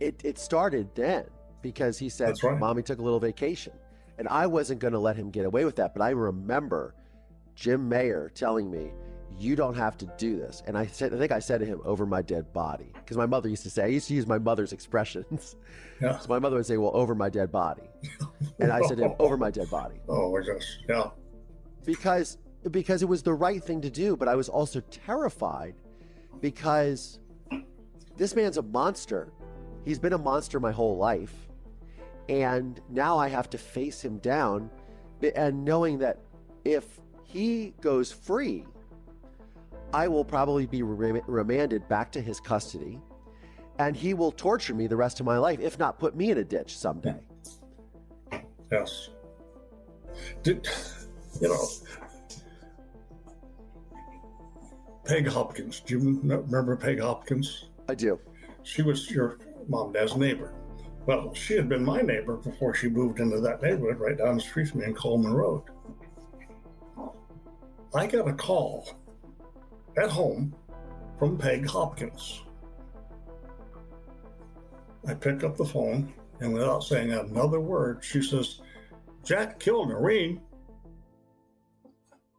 It 0.01 0.21
it 0.25 0.39
started 0.39 0.89
then 0.95 1.25
because 1.63 1.99
he 1.99 2.09
said, 2.09 2.35
right. 2.43 2.59
Mommy 2.59 2.83
took 2.83 2.99
a 2.99 3.03
little 3.03 3.21
vacation. 3.21 3.73
And 4.19 4.29
I 4.29 4.47
wasn't 4.47 4.81
going 4.81 4.93
to 4.93 4.99
let 4.99 5.17
him 5.17 5.31
get 5.31 5.47
away 5.47 5.65
with 5.65 5.77
that. 5.77 5.95
But 5.95 6.03
I 6.03 6.11
remember 6.11 6.95
Jim 7.55 7.89
Mayer 7.89 8.31
telling 8.35 8.71
me, 8.71 8.93
You 9.39 9.57
don't 9.57 9.75
have 9.75 9.97
to 9.99 10.07
do 10.19 10.37
this. 10.39 10.63
And 10.67 10.77
I 10.77 10.85
said, 10.87 11.15
I 11.15 11.19
think 11.19 11.33
I 11.33 11.39
said 11.39 11.61
to 11.61 11.67
him, 11.67 11.81
Over 11.87 12.05
my 12.05 12.21
dead 12.21 12.53
body. 12.53 12.93
Because 12.95 13.17
my 13.17 13.25
mother 13.25 13.49
used 13.49 13.63
to 13.63 13.71
say, 13.71 13.85
I 13.85 13.87
used 13.87 14.09
to 14.09 14.15
use 14.15 14.27
my 14.27 14.39
mother's 14.39 14.73
expressions. 14.73 15.57
Yeah. 16.03 16.19
So 16.21 16.29
my 16.29 16.39
mother 16.39 16.57
would 16.57 16.67
say, 16.67 16.77
Well, 16.77 16.93
over 16.95 17.15
my 17.15 17.31
dead 17.31 17.51
body. 17.51 17.89
and 18.59 18.71
I 18.71 18.83
said 18.83 18.99
to 18.99 19.05
him, 19.05 19.15
Over 19.19 19.39
my 19.39 19.51
dead 19.51 19.71
body. 19.71 19.97
Oh 20.09 20.33
my 20.33 20.41
gosh. 20.47 20.79
Yeah. 20.87 21.11
Because 21.87 22.37
because 22.71 23.03
it 23.03 23.07
was 23.07 23.23
the 23.23 23.33
right 23.33 23.63
thing 23.63 23.81
to 23.83 23.91
do, 23.91 24.17
but 24.17 24.29
I 24.29 24.35
was 24.35 24.49
also 24.49 24.81
terrified 24.91 25.75
because 26.41 27.19
this 28.17 28.35
man's 28.35 28.59
a 28.59 28.63
monster. 28.63 29.33
He's 29.85 29.99
been 29.99 30.13
a 30.13 30.19
monster 30.19 30.61
my 30.61 30.73
whole 30.73 30.97
life 30.97 31.35
and 32.29 32.81
now 32.89 33.19
I 33.19 33.29
have 33.29 33.51
to 33.51 33.59
face 33.59 34.01
him 34.03 34.19
down. 34.19 34.71
And 35.35 35.65
knowing 35.65 35.99
that 35.99 36.19
if 36.65 37.01
he 37.25 37.75
goes 37.81 38.13
free, 38.13 38.67
I 39.93 40.07
will 40.09 40.25
probably 40.25 40.67
be 40.67 40.83
remanded 40.83 41.89
back 41.89 42.13
to 42.13 42.21
his 42.21 42.41
custody 42.41 43.01
and 43.79 43.97
he 43.97 44.15
will 44.15 44.31
torture 44.31 44.75
me 44.75 44.87
the 44.87 44.97
rest 44.97 45.21
of 45.21 45.27
my 45.27 45.39
life, 45.39 45.59
if 45.61 45.79
not 45.79 45.99
put 45.99 46.15
me 46.15 46.31
in 46.31 46.39
a 46.39 46.45
ditch 46.45 46.77
someday. 46.77 47.19
Yes. 48.71 49.09
Did, 50.43 50.69
you 51.41 51.49
know, 51.49 51.67
Peg 55.11 55.27
Hopkins. 55.27 55.81
Do 55.81 55.99
you 55.99 56.21
remember 56.23 56.77
Peg 56.77 57.01
Hopkins? 57.01 57.65
I 57.89 57.97
do. 57.97 58.21
She 58.63 58.83
was 58.83 59.11
your 59.11 59.41
mom 59.67 59.87
and 59.87 59.95
dad's 59.95 60.15
neighbor. 60.15 60.55
Well, 61.05 61.35
she 61.35 61.55
had 61.55 61.69
been 61.69 61.85
my 61.85 62.01
neighbor 62.01 62.37
before 62.37 62.77
she 62.77 62.89
moved 62.89 63.19
into 63.19 63.41
that 63.41 63.61
neighborhood 63.61 63.99
right 63.99 64.17
down 64.17 64.37
the 64.37 64.41
street 64.41 64.69
from 64.69 64.83
me 64.83 64.87
in 64.87 64.95
Coleman 64.95 65.33
Road. 65.33 65.65
I 67.93 68.07
got 68.07 68.29
a 68.29 68.33
call 68.33 68.89
at 70.01 70.11
home 70.11 70.55
from 71.19 71.37
Peg 71.37 71.67
Hopkins. 71.67 72.43
I 75.09 75.15
pick 75.15 75.43
up 75.43 75.57
the 75.57 75.65
phone, 75.65 76.13
and 76.39 76.53
without 76.53 76.85
saying 76.85 77.11
another 77.11 77.59
word, 77.59 78.05
she 78.05 78.23
says, 78.23 78.61
Jack 79.25 79.59
killed 79.59 79.89
Noreen. 79.89 80.41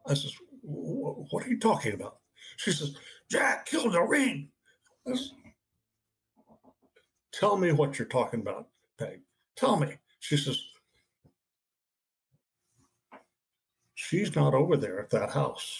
I 0.07 0.13
says, 0.13 0.33
What 0.61 1.45
are 1.45 1.49
you 1.49 1.59
talking 1.59 1.95
about? 1.95 2.20
She 2.61 2.71
says, 2.71 2.95
Jack 3.31 3.65
killed 3.65 3.93
Noreen. 3.93 4.49
I 5.07 5.15
says, 5.15 5.31
Tell 7.31 7.57
me 7.57 7.71
what 7.71 7.97
you're 7.97 8.07
talking 8.07 8.41
about, 8.41 8.67
Peg. 8.99 9.21
Tell 9.55 9.77
me. 9.77 9.95
She 10.19 10.37
says, 10.37 10.61
She's 13.95 14.35
not 14.35 14.53
over 14.53 14.77
there 14.77 14.99
at 14.99 15.09
that 15.09 15.31
house. 15.31 15.75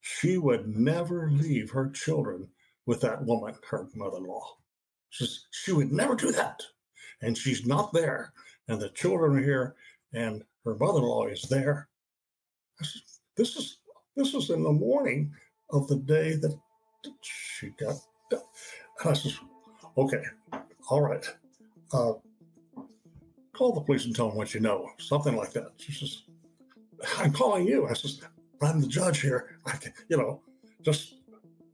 She 0.00 0.36
would 0.36 0.66
never 0.66 1.30
leave 1.30 1.70
her 1.70 1.90
children 1.90 2.48
with 2.86 3.00
that 3.02 3.24
woman, 3.24 3.54
her 3.70 3.86
mother 3.94 4.16
in 4.16 4.24
law. 4.24 4.56
She, 5.10 5.26
says, 5.26 5.46
she 5.50 5.72
would 5.72 5.92
never 5.92 6.16
do 6.16 6.32
that. 6.32 6.60
And 7.22 7.36
she's 7.36 7.66
not 7.66 7.92
there. 7.92 8.32
And 8.66 8.80
the 8.80 8.88
children 8.90 9.36
are 9.36 9.42
here, 9.42 9.76
and 10.12 10.42
her 10.64 10.74
mother 10.74 10.98
in 10.98 11.04
law 11.04 11.26
is 11.26 11.42
there. 11.42 11.88
Said, 12.82 13.02
this 13.36 13.56
is 13.56 13.78
this 14.16 14.34
is 14.34 14.50
in 14.50 14.64
the 14.64 14.72
morning 14.72 15.32
of 15.70 15.86
the 15.88 15.96
day 15.96 16.34
that 16.36 16.58
she 17.20 17.68
got. 17.70 17.96
And 18.30 18.40
I 19.04 19.12
says, 19.12 19.38
Okay, 19.96 20.22
all 20.88 21.02
right. 21.02 21.24
Uh, 21.92 22.12
call 23.52 23.72
the 23.72 23.80
police 23.80 24.04
and 24.04 24.14
tell 24.14 24.28
them 24.28 24.36
what 24.36 24.54
you 24.54 24.60
know, 24.60 24.90
something 24.98 25.34
like 25.34 25.52
that. 25.52 25.72
She 25.78 25.92
says, 25.92 26.22
I'm 27.18 27.32
calling 27.32 27.66
you. 27.66 27.88
I 27.88 27.94
says, 27.94 28.20
I'm 28.62 28.80
the 28.80 28.86
judge 28.86 29.20
here. 29.20 29.58
I 29.66 29.72
can, 29.72 29.92
you 30.08 30.16
know, 30.16 30.40
just 30.82 31.14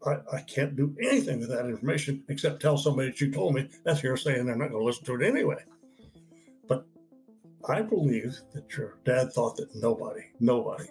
I, 0.07 0.17
I 0.33 0.41
can't 0.41 0.77
do 0.77 0.95
anything 1.03 1.41
with 1.41 1.49
that 1.51 1.67
information 1.67 2.23
except 2.29 2.61
tell 2.61 2.77
somebody 2.79 3.11
that 3.11 3.21
you 3.21 3.31
told 3.31 3.55
me. 3.55 3.69
That's 3.85 4.01
hearsay, 4.01 4.39
and 4.39 4.49
they're 4.49 4.57
not 4.57 4.71
going 4.71 4.81
to 4.81 4.87
listen 4.87 5.05
to 5.07 5.15
it 5.15 5.27
anyway. 5.27 5.63
But 6.69 6.87
I 7.69 7.83
believe 7.83 8.37
that 8.55 8.77
your 8.77 8.99
dad 9.05 9.33
thought 9.33 9.57
that 9.57 9.75
nobody, 9.75 10.23
nobody, 10.41 10.89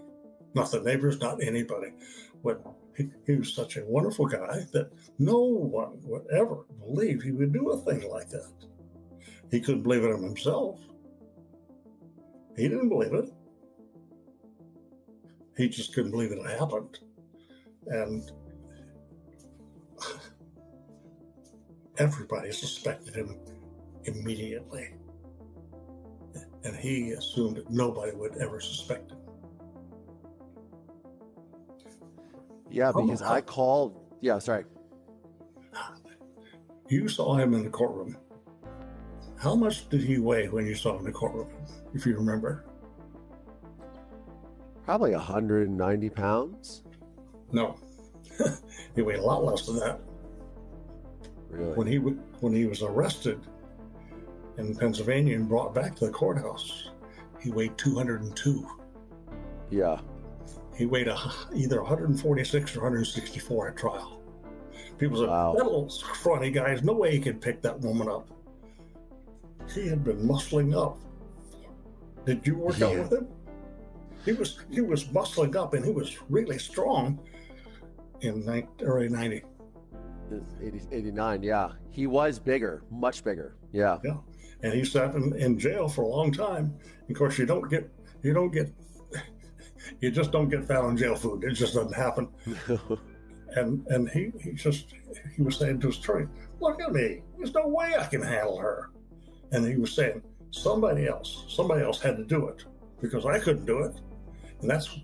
not 0.54 0.72
the 0.72 0.82
neighbors, 0.82 1.20
not 1.20 1.44
anybody, 1.44 1.94
would 2.44 2.64
he, 2.96 3.10
he, 3.26 3.36
was 3.36 3.54
such 3.54 3.78
a 3.78 3.86
wonderful 3.86 4.26
guy 4.26 4.66
that 4.72 4.92
no 5.20 5.40
one 5.40 6.00
would 6.04 6.26
ever 6.32 6.66
believe 6.80 7.22
he 7.22 7.32
would 7.32 7.54
do 7.54 7.72
a 7.72 7.78
thing 7.78 8.10
like 8.10 8.30
that. 8.30 8.52
He 9.50 9.60
couldn't 9.60 9.84
believe 9.84 10.04
it 10.04 10.10
in 10.10 10.24
himself. 10.24 10.80
He 12.56 12.68
didn't 12.68 12.90
believe 12.90 13.14
it. 13.14 13.30
He 15.58 15.70
just 15.70 15.94
couldn't 15.94 16.12
believe 16.12 16.32
it 16.32 16.46
happened. 16.60 17.00
And 17.88 18.32
everybody 21.98 22.52
suspected 22.52 23.16
him 23.16 23.38
immediately. 24.06 24.96
And 26.64 26.76
he 26.76 27.12
assumed 27.12 27.58
that 27.58 27.70
nobody 27.70 28.16
would 28.16 28.38
ever 28.38 28.60
suspect 28.60 29.12
him. 29.12 29.23
Yeah, 32.74 32.92
oh, 32.96 33.06
because 33.06 33.22
I 33.22 33.40
called. 33.40 33.96
Yeah, 34.20 34.40
sorry. 34.40 34.66
You 36.90 37.08
saw 37.08 37.36
him 37.36 37.54
in 37.54 37.64
the 37.64 37.70
courtroom. 37.70 38.18
How 39.38 39.54
much 39.54 39.88
did 39.90 40.02
he 40.02 40.18
weigh 40.18 40.50
when 40.50 40.66
you 40.66 40.74
saw 40.74 40.94
him 40.94 41.00
in 41.00 41.06
the 41.06 41.12
courtroom, 41.12 41.50
if 41.94 42.06
you 42.06 42.16
remember? 42.16 42.66
Probably 44.86 45.12
190 45.12 46.10
pounds. 46.10 46.84
No, 47.52 47.78
he 48.96 49.04
weighed 49.04 49.20
a 49.20 49.24
lot 49.24 49.44
less 49.44 49.68
than 49.68 49.78
that. 49.80 50.00
Really? 51.50 51.74
When 51.76 51.88
he 51.88 51.98
when 51.98 52.54
he 52.54 52.66
was 52.66 52.82
arrested 52.82 53.40
in 54.58 54.76
Pennsylvania 54.76 55.36
and 55.36 55.48
brought 55.48 55.76
back 55.76 55.96
to 55.98 56.08
the 56.08 56.12
courthouse, 56.12 56.90
he 57.40 57.52
weighed 57.52 57.78
202. 57.78 58.68
Yeah. 59.70 60.00
He 60.76 60.86
weighed 60.86 61.08
a, 61.08 61.18
either 61.54 61.82
146 61.82 62.76
or 62.76 62.80
164 62.80 63.70
at 63.70 63.78
trial. 63.78 64.20
People 64.98 65.18
said, 65.18 65.30
wow. 65.30 65.54
that 65.56 65.64
little 65.64 65.90
scrawny 65.90 66.52
guy, 66.52 66.78
no 66.84 66.94
way 66.94 67.12
he 67.12 67.20
could 67.20 67.42
pick 67.42 67.62
that 67.62 67.80
woman 67.80 68.08
up. 68.08 68.28
He 69.74 69.88
had 69.88 70.04
been 70.04 70.28
muscling 70.28 70.76
up. 70.76 70.98
Did 72.26 72.46
you 72.46 72.56
work 72.56 72.80
yeah. 72.80 72.88
out 72.88 72.98
with 72.98 73.14
him? 73.14 73.28
He 74.26 74.32
was 74.34 74.60
he 74.72 74.82
was 74.82 75.06
muscling 75.06 75.56
up 75.56 75.74
and 75.74 75.84
he 75.84 75.92
was 75.92 76.18
really 76.30 76.58
strong 76.58 77.20
in 78.22 78.46
ni- 78.46 78.68
early 78.82 79.10
90. 79.10 79.44
80, 80.62 80.82
89, 80.92 81.44
yeah. 81.44 81.70
He 81.92 82.08
was 82.08 82.40
bigger, 82.40 82.84
much 82.90 83.24
bigger. 83.24 83.56
Yeah. 83.72 84.00
Yeah. 84.04 84.18
And 84.64 84.74
he 84.74 84.86
sat 84.86 85.14
in, 85.16 85.36
in 85.36 85.60
jail 85.60 85.88
for 85.88 86.04
a 86.04 86.08
long 86.08 86.32
time. 86.32 86.74
Of 87.10 87.16
course, 87.16 87.38
you 87.38 87.46
don't 87.46 87.70
get 87.70 87.90
you 88.24 88.34
don't 88.34 88.52
get 88.52 88.72
you 90.02 90.12
just 90.12 90.32
don't 90.32 90.50
get 90.50 90.66
fat 90.66 90.78
on 90.78 90.98
jail 90.98 91.16
food. 91.16 91.44
It 91.44 91.54
just 91.54 91.74
doesn't 91.74 91.96
happen. 91.96 92.30
and 93.56 93.86
and 93.88 94.10
he, 94.10 94.32
he 94.42 94.52
just 94.54 94.94
he 95.36 95.42
was 95.42 95.58
saying 95.58 95.80
to 95.82 95.88
his 95.88 95.98
attorney, 95.98 96.28
"Look 96.60 96.82
at 96.82 96.92
me. 96.92 97.22
There's 97.38 97.54
no 97.54 97.68
way 97.68 97.94
I 97.98 98.06
can 98.06 98.22
handle 98.22 98.58
her." 98.58 98.90
And 99.52 99.66
he 99.66 99.76
was 99.76 99.94
saying, 99.94 100.24
somebody 100.54 101.08
else, 101.08 101.46
somebody 101.48 101.84
else 101.84 102.00
had 102.00 102.16
to 102.18 102.24
do 102.24 102.48
it 102.48 102.64
because 103.02 103.26
I 103.26 103.40
couldn't 103.40 103.66
do 103.66 103.80
it, 103.80 103.96
and 104.62 104.70
that's 104.70 105.00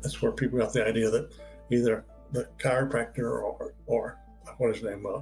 that's 0.00 0.20
where 0.20 0.32
people 0.32 0.58
got 0.58 0.72
the 0.72 0.86
idea 0.86 1.10
that 1.10 1.32
either 1.70 2.04
the 2.32 2.48
chiropractor 2.58 3.42
or 3.42 3.74
or 3.86 4.18
what 4.58 4.74
his 4.74 4.82
name 4.82 5.06
uh, 5.06 5.20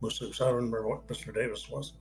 was, 0.00 0.20
I 0.22 0.44
don't 0.44 0.54
remember 0.54 0.86
what 0.86 1.06
Mr. 1.08 1.34
Davis 1.34 1.68
was, 1.68 1.94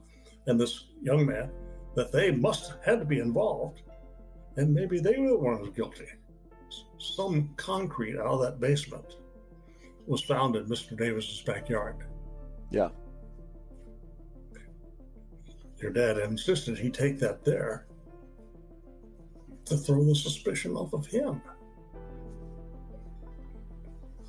and 0.48 0.60
this 0.60 0.86
young 1.02 1.26
man 1.26 1.52
that 1.96 2.12
they 2.12 2.32
must 2.32 2.74
had 2.86 3.00
to 3.00 3.06
be 3.06 3.20
involved, 3.20 3.82
and 4.58 4.74
maybe 4.74 5.00
they 5.00 5.18
were 5.18 5.30
the 5.30 5.38
ones 5.38 5.70
guilty. 5.76 6.08
Some 6.98 7.54
concrete 7.58 8.18
out 8.18 8.26
of 8.26 8.42
that 8.42 8.60
basement 8.60 9.18
was 10.08 10.24
found 10.24 10.56
in 10.56 10.66
Mr. 10.66 10.98
Davis's 10.98 11.42
backyard. 11.42 12.06
Yeah. 12.72 12.90
Your 15.80 15.92
dad 15.92 16.18
insisted 16.18 16.78
he 16.78 16.90
take 16.90 17.20
that 17.20 17.46
there 17.46 17.86
to 19.66 19.78
throw 19.78 20.04
the 20.04 20.16
suspicion 20.16 20.76
off 20.76 20.94
of 20.94 21.06
him. 21.06 21.42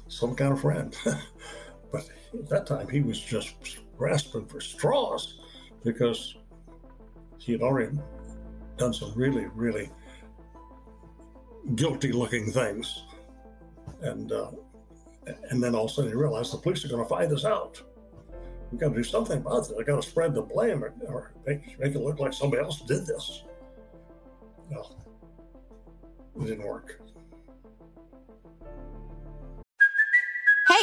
Some 0.09 0.35
kind 0.35 0.53
of 0.53 0.61
friend. 0.61 0.95
but 1.93 2.09
at 2.35 2.49
that 2.51 2.67
time, 2.67 2.89
he 2.89 3.01
was 3.01 3.19
just 3.19 3.79
grasping 3.97 4.47
for 4.47 4.61
straws 4.61 5.39
because 5.85 6.37
he 7.39 7.53
had 7.53 7.63
already 7.63 7.97
done 8.77 8.93
some 8.93 9.13
really, 9.15 9.47
really 9.55 9.91
guilty 11.75 12.13
looking 12.13 12.51
things. 12.51 13.05
And 14.03 14.31
uh, 14.33 14.51
and 15.51 15.63
then 15.63 15.75
all 15.75 15.85
of 15.85 15.91
a 15.91 15.95
sudden 15.95 16.11
you 16.11 16.19
realize 16.19 16.51
the 16.51 16.59
police 16.59 16.85
are 16.85 16.89
going 16.89 17.03
to 17.03 17.09
find 17.09 17.31
this 17.31 17.45
out. 17.45 17.83
We've 18.71 18.81
got 18.81 18.91
to 18.91 18.95
do 18.95 19.05
something 19.05 19.39
about 19.39 19.71
it. 19.71 19.77
I've 19.79 19.87
got 19.87 20.03
to 20.03 20.09
spread 20.09 20.35
the 20.35 20.43
blame 20.43 20.85
or, 20.85 20.95
or 21.07 21.33
make, 21.47 21.79
make, 21.79 21.95
it 21.95 22.01
look 22.01 22.19
like 22.19 22.35
somebody 22.35 22.63
else 22.63 22.83
did 22.83 23.07
this. 23.07 23.45
No, 24.71 24.87
it 26.37 26.47
didn't 26.47 26.67
work. 26.67 27.01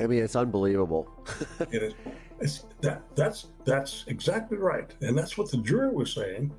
I 0.00 0.06
mean, 0.06 0.22
it's 0.22 0.36
unbelievable. 0.36 1.08
it 1.70 1.82
is. 1.82 1.94
It's, 2.40 2.64
that, 2.80 3.02
that's 3.14 3.48
that's 3.64 4.04
exactly 4.06 4.56
right, 4.56 4.90
and 5.02 5.16
that's 5.16 5.36
what 5.36 5.50
the 5.50 5.58
jury 5.58 5.90
was 5.90 6.14
saying. 6.14 6.52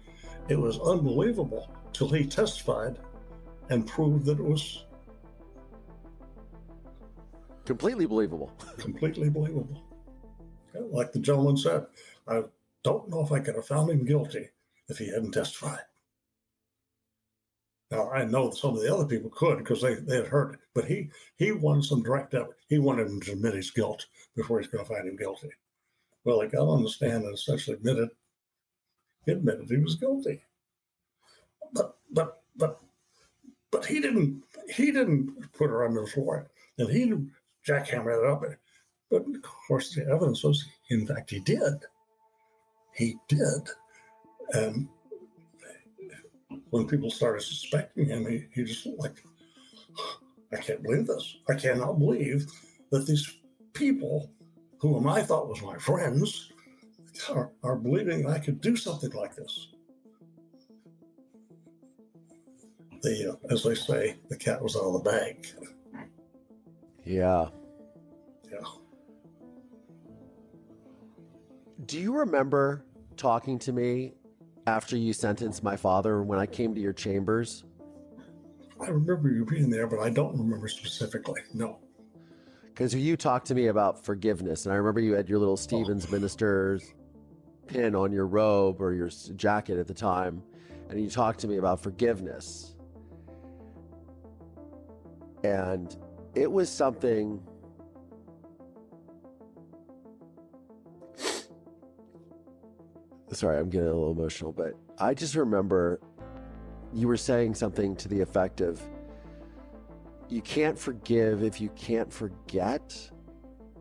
It 0.47 0.59
was 0.59 0.79
unbelievable 0.79 1.71
till 1.91 2.09
he 2.09 2.25
testified 2.25 2.99
and 3.69 3.87
proved 3.87 4.25
that 4.25 4.39
it 4.39 4.43
was 4.43 4.85
completely 7.65 8.05
believable. 8.05 8.51
Completely 8.77 9.29
believable. 9.29 9.81
Like 10.73 11.11
the 11.11 11.19
gentleman 11.19 11.57
said, 11.57 11.85
I 12.27 12.43
don't 12.83 13.09
know 13.09 13.21
if 13.21 13.31
I 13.31 13.39
could 13.39 13.55
have 13.55 13.65
found 13.65 13.89
him 13.89 14.05
guilty 14.05 14.49
if 14.87 14.97
he 14.97 15.07
hadn't 15.07 15.31
testified. 15.31 15.79
Now 17.91 18.09
I 18.09 18.23
know 18.23 18.49
some 18.51 18.75
of 18.75 18.81
the 18.81 18.93
other 18.93 19.05
people 19.05 19.29
could 19.29 19.57
because 19.57 19.81
they, 19.81 19.95
they 19.95 20.15
had 20.17 20.27
heard 20.27 20.53
it, 20.53 20.59
but 20.73 20.85
he 20.85 21.09
he 21.35 21.51
wanted 21.51 21.83
some 21.83 22.01
direct 22.01 22.33
evidence. 22.33 22.57
He 22.69 22.79
wanted 22.79 23.07
him 23.07 23.21
to 23.21 23.33
admit 23.33 23.53
his 23.53 23.71
guilt 23.71 24.05
before 24.35 24.59
he's 24.59 24.69
going 24.69 24.85
to 24.85 24.93
find 24.93 25.07
him 25.07 25.17
guilty. 25.17 25.49
Well, 26.23 26.41
he 26.41 26.47
got 26.47 26.67
on 26.67 26.83
the 26.83 26.89
stand 26.89 27.25
and 27.25 27.33
essentially 27.33 27.75
admitted 27.75 28.09
he 29.25 29.33
admitted 29.33 29.69
he 29.69 29.77
was 29.77 29.95
guilty. 29.95 30.41
But 31.73 31.97
but 32.11 32.41
but 32.55 32.79
but 33.71 33.85
he 33.85 33.99
didn't 33.99 34.43
he 34.73 34.91
didn't 34.91 35.51
put 35.53 35.69
her 35.69 35.85
under 35.85 36.01
the 36.01 36.07
floor 36.07 36.49
and 36.77 36.89
he 36.89 36.99
didn't 36.99 37.31
jackhammer 37.67 38.17
it 38.17 38.29
up. 38.29 38.43
But 39.09 39.23
of 39.23 39.41
course, 39.41 39.93
the 39.93 40.07
evidence 40.07 40.43
was, 40.43 40.65
in 40.89 41.05
fact, 41.05 41.29
he 41.29 41.41
did. 41.41 41.83
He 42.95 43.17
did, 43.27 43.69
and 44.53 44.87
when 46.71 46.87
people 46.87 47.11
started 47.11 47.41
suspecting 47.41 48.07
him, 48.07 48.25
he, 48.25 48.45
he 48.53 48.63
just 48.63 48.87
like, 48.97 49.23
I 50.51 50.57
can't 50.57 50.81
believe 50.81 51.07
this. 51.07 51.37
I 51.49 51.53
cannot 51.53 51.99
believe 51.99 52.47
that 52.91 53.05
these 53.05 53.37
people, 53.73 54.31
whom 54.79 55.07
I 55.07 55.21
thought 55.21 55.47
was 55.47 55.61
my 55.61 55.77
friends, 55.77 56.51
are, 57.29 57.51
are 57.63 57.75
believing 57.75 58.27
I 58.27 58.39
could 58.39 58.61
do 58.61 58.75
something 58.75 59.11
like 59.11 59.35
this. 59.35 59.67
The, 63.01 63.31
uh, 63.31 63.53
as 63.53 63.63
they 63.63 63.75
say, 63.75 64.15
the 64.29 64.37
cat 64.37 64.61
was 64.61 64.75
out 64.75 64.83
of 64.83 64.93
the 64.93 65.09
bag. 65.09 65.47
Yeah. 67.03 67.47
Yeah. 68.49 68.59
Do 71.85 71.99
you 71.99 72.13
remember 72.13 72.85
talking 73.17 73.59
to 73.59 73.73
me 73.73 74.13
after 74.67 74.97
you 74.97 75.13
sentenced 75.13 75.63
my 75.63 75.75
father 75.75 76.23
when 76.23 76.39
I 76.39 76.45
came 76.45 76.73
to 76.75 76.81
your 76.81 76.93
chambers? 76.93 77.63
I 78.79 78.89
remember 78.89 79.29
you 79.29 79.45
being 79.45 79.69
there, 79.69 79.87
but 79.87 79.99
I 79.99 80.09
don't 80.09 80.37
remember 80.37 80.67
specifically. 80.67 81.41
No. 81.53 81.79
Because 82.69 82.95
you 82.95 83.15
talked 83.17 83.47
to 83.47 83.55
me 83.55 83.67
about 83.67 84.03
forgiveness, 84.03 84.65
and 84.65 84.73
I 84.73 84.77
remember 84.77 85.01
you 85.01 85.13
had 85.13 85.29
your 85.29 85.39
little 85.39 85.53
oh. 85.53 85.57
Stevens 85.57 86.07
oh. 86.07 86.11
minister's 86.11 86.93
pin 87.67 87.95
on 87.95 88.11
your 88.11 88.27
robe 88.27 88.81
or 88.81 88.93
your 88.93 89.09
jacket 89.35 89.77
at 89.77 89.87
the 89.87 89.93
time, 89.93 90.41
and 90.89 90.99
you 90.99 91.09
talked 91.09 91.39
to 91.41 91.47
me 91.47 91.57
about 91.57 91.81
forgiveness. 91.81 92.75
And 95.43 95.95
it 96.35 96.51
was 96.51 96.69
something 96.69 97.41
sorry, 103.31 103.59
I'm 103.59 103.69
getting 103.69 103.87
a 103.87 103.93
little 103.93 104.11
emotional, 104.11 104.51
but 104.51 104.73
I 104.99 105.13
just 105.13 105.35
remember 105.35 105.99
you 106.93 107.07
were 107.07 107.17
saying 107.17 107.55
something 107.55 107.95
to 107.95 108.07
the 108.07 108.19
effect 108.19 108.61
of 108.61 108.81
you 110.29 110.41
can't 110.41 110.77
forgive 110.77 111.43
if 111.43 111.59
you 111.59 111.69
can't 111.69 112.11
forget. 112.11 112.89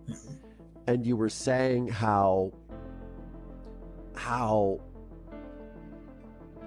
Mm-hmm. 0.09 0.35
And 0.87 1.07
you 1.07 1.17
were 1.17 1.29
saying 1.29 1.89
how 1.89 2.53
how 4.17 4.81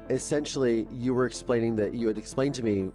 essentially 0.10 0.88
you 0.92 1.14
were 1.14 1.26
explaining 1.26 1.76
that 1.76 1.94
you 1.94 2.08
had 2.08 2.18
explained 2.18 2.56
to 2.56 2.64
me 2.64 2.92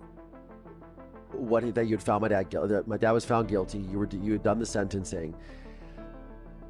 what 1.32 1.74
that 1.74 1.84
you 1.86 1.96
had 1.96 2.02
found 2.02 2.22
my 2.22 2.28
dad 2.28 2.48
guilty. 2.48 2.74
My 2.86 2.96
dad 2.96 3.12
was 3.12 3.24
found 3.24 3.48
guilty. 3.48 3.78
You 3.78 3.98
were 3.98 4.08
you 4.10 4.32
had 4.32 4.42
done 4.42 4.58
the 4.58 4.66
sentencing, 4.66 5.34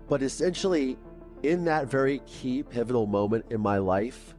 but 0.09 0.23
essentially 0.23 0.99
in 1.43 1.65
that 1.65 1.89
very 1.89 2.21
key 2.27 2.63
pivotal 2.63 3.07
moment 3.07 3.47
in 3.51 3.61
my 3.61 3.79
life, 3.79 4.35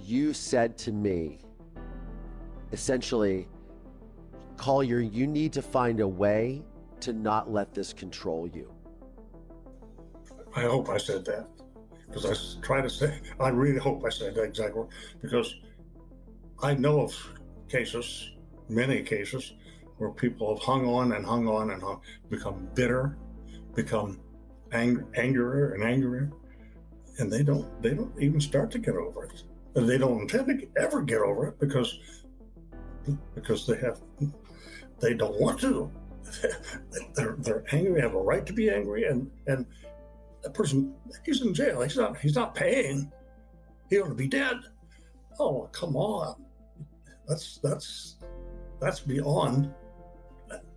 you 0.00 0.32
said 0.32 0.76
to 0.78 0.92
me, 0.92 1.38
essentially, 2.72 3.48
Collier, 4.56 5.00
you 5.00 5.26
need 5.26 5.52
to 5.52 5.62
find 5.62 6.00
a 6.00 6.08
way 6.08 6.62
to 7.00 7.12
not 7.12 7.50
let 7.50 7.74
this 7.74 7.92
control 7.92 8.46
you. 8.46 8.72
I 10.54 10.62
hope 10.62 10.88
I 10.88 10.98
said 10.98 11.24
that 11.26 11.48
because 12.06 12.26
I 12.26 12.62
try 12.62 12.82
to 12.82 12.90
say, 12.90 13.20
I 13.40 13.48
really 13.48 13.78
hope 13.78 14.04
I 14.04 14.10
said 14.10 14.34
that 14.34 14.42
exactly 14.42 14.84
because 15.22 15.56
I 16.62 16.74
know 16.74 17.00
of 17.00 17.14
cases, 17.68 18.32
many 18.68 19.02
cases, 19.02 19.54
where 19.96 20.10
people 20.10 20.54
have 20.54 20.62
hung 20.62 20.86
on 20.86 21.12
and 21.12 21.24
hung 21.24 21.48
on 21.48 21.70
and 21.70 21.82
hung, 21.82 22.00
become 22.28 22.68
bitter, 22.74 23.16
become 23.74 24.20
ang- 24.72 25.06
angrier 25.14 25.74
and 25.74 25.84
angrier, 25.84 26.30
and 27.18 27.32
they 27.32 27.42
don't 27.42 27.82
they 27.82 27.94
don't 27.94 28.12
even 28.20 28.40
start 28.40 28.70
to 28.72 28.78
get 28.78 28.94
over 28.94 29.24
it. 29.24 29.42
And 29.74 29.88
they 29.88 29.98
don't 29.98 30.22
intend 30.22 30.46
to 30.46 30.68
ever 30.80 31.02
get 31.02 31.20
over 31.20 31.46
it 31.46 31.58
because 31.58 31.98
because 33.34 33.66
they 33.66 33.76
have 33.78 34.00
they 35.00 35.14
don't 35.14 35.38
want 35.40 35.60
to. 35.60 35.90
they're 37.14 37.36
they're 37.38 37.64
angry. 37.72 37.94
They 37.94 38.00
have 38.00 38.14
a 38.14 38.22
right 38.22 38.46
to 38.46 38.52
be 38.52 38.70
angry, 38.70 39.06
and 39.06 39.30
and 39.46 39.66
the 40.42 40.50
person 40.50 40.94
he's 41.24 41.42
in 41.42 41.52
jail. 41.54 41.82
He's 41.82 41.96
not 41.96 42.16
he's 42.18 42.34
not 42.34 42.54
paying. 42.54 43.10
He 43.90 44.00
ought 44.00 44.08
to 44.08 44.14
be 44.14 44.28
dead. 44.28 44.56
Oh 45.38 45.68
come 45.72 45.96
on, 45.96 46.36
that's 47.26 47.58
that's 47.62 48.16
that's 48.80 49.00
beyond. 49.00 49.72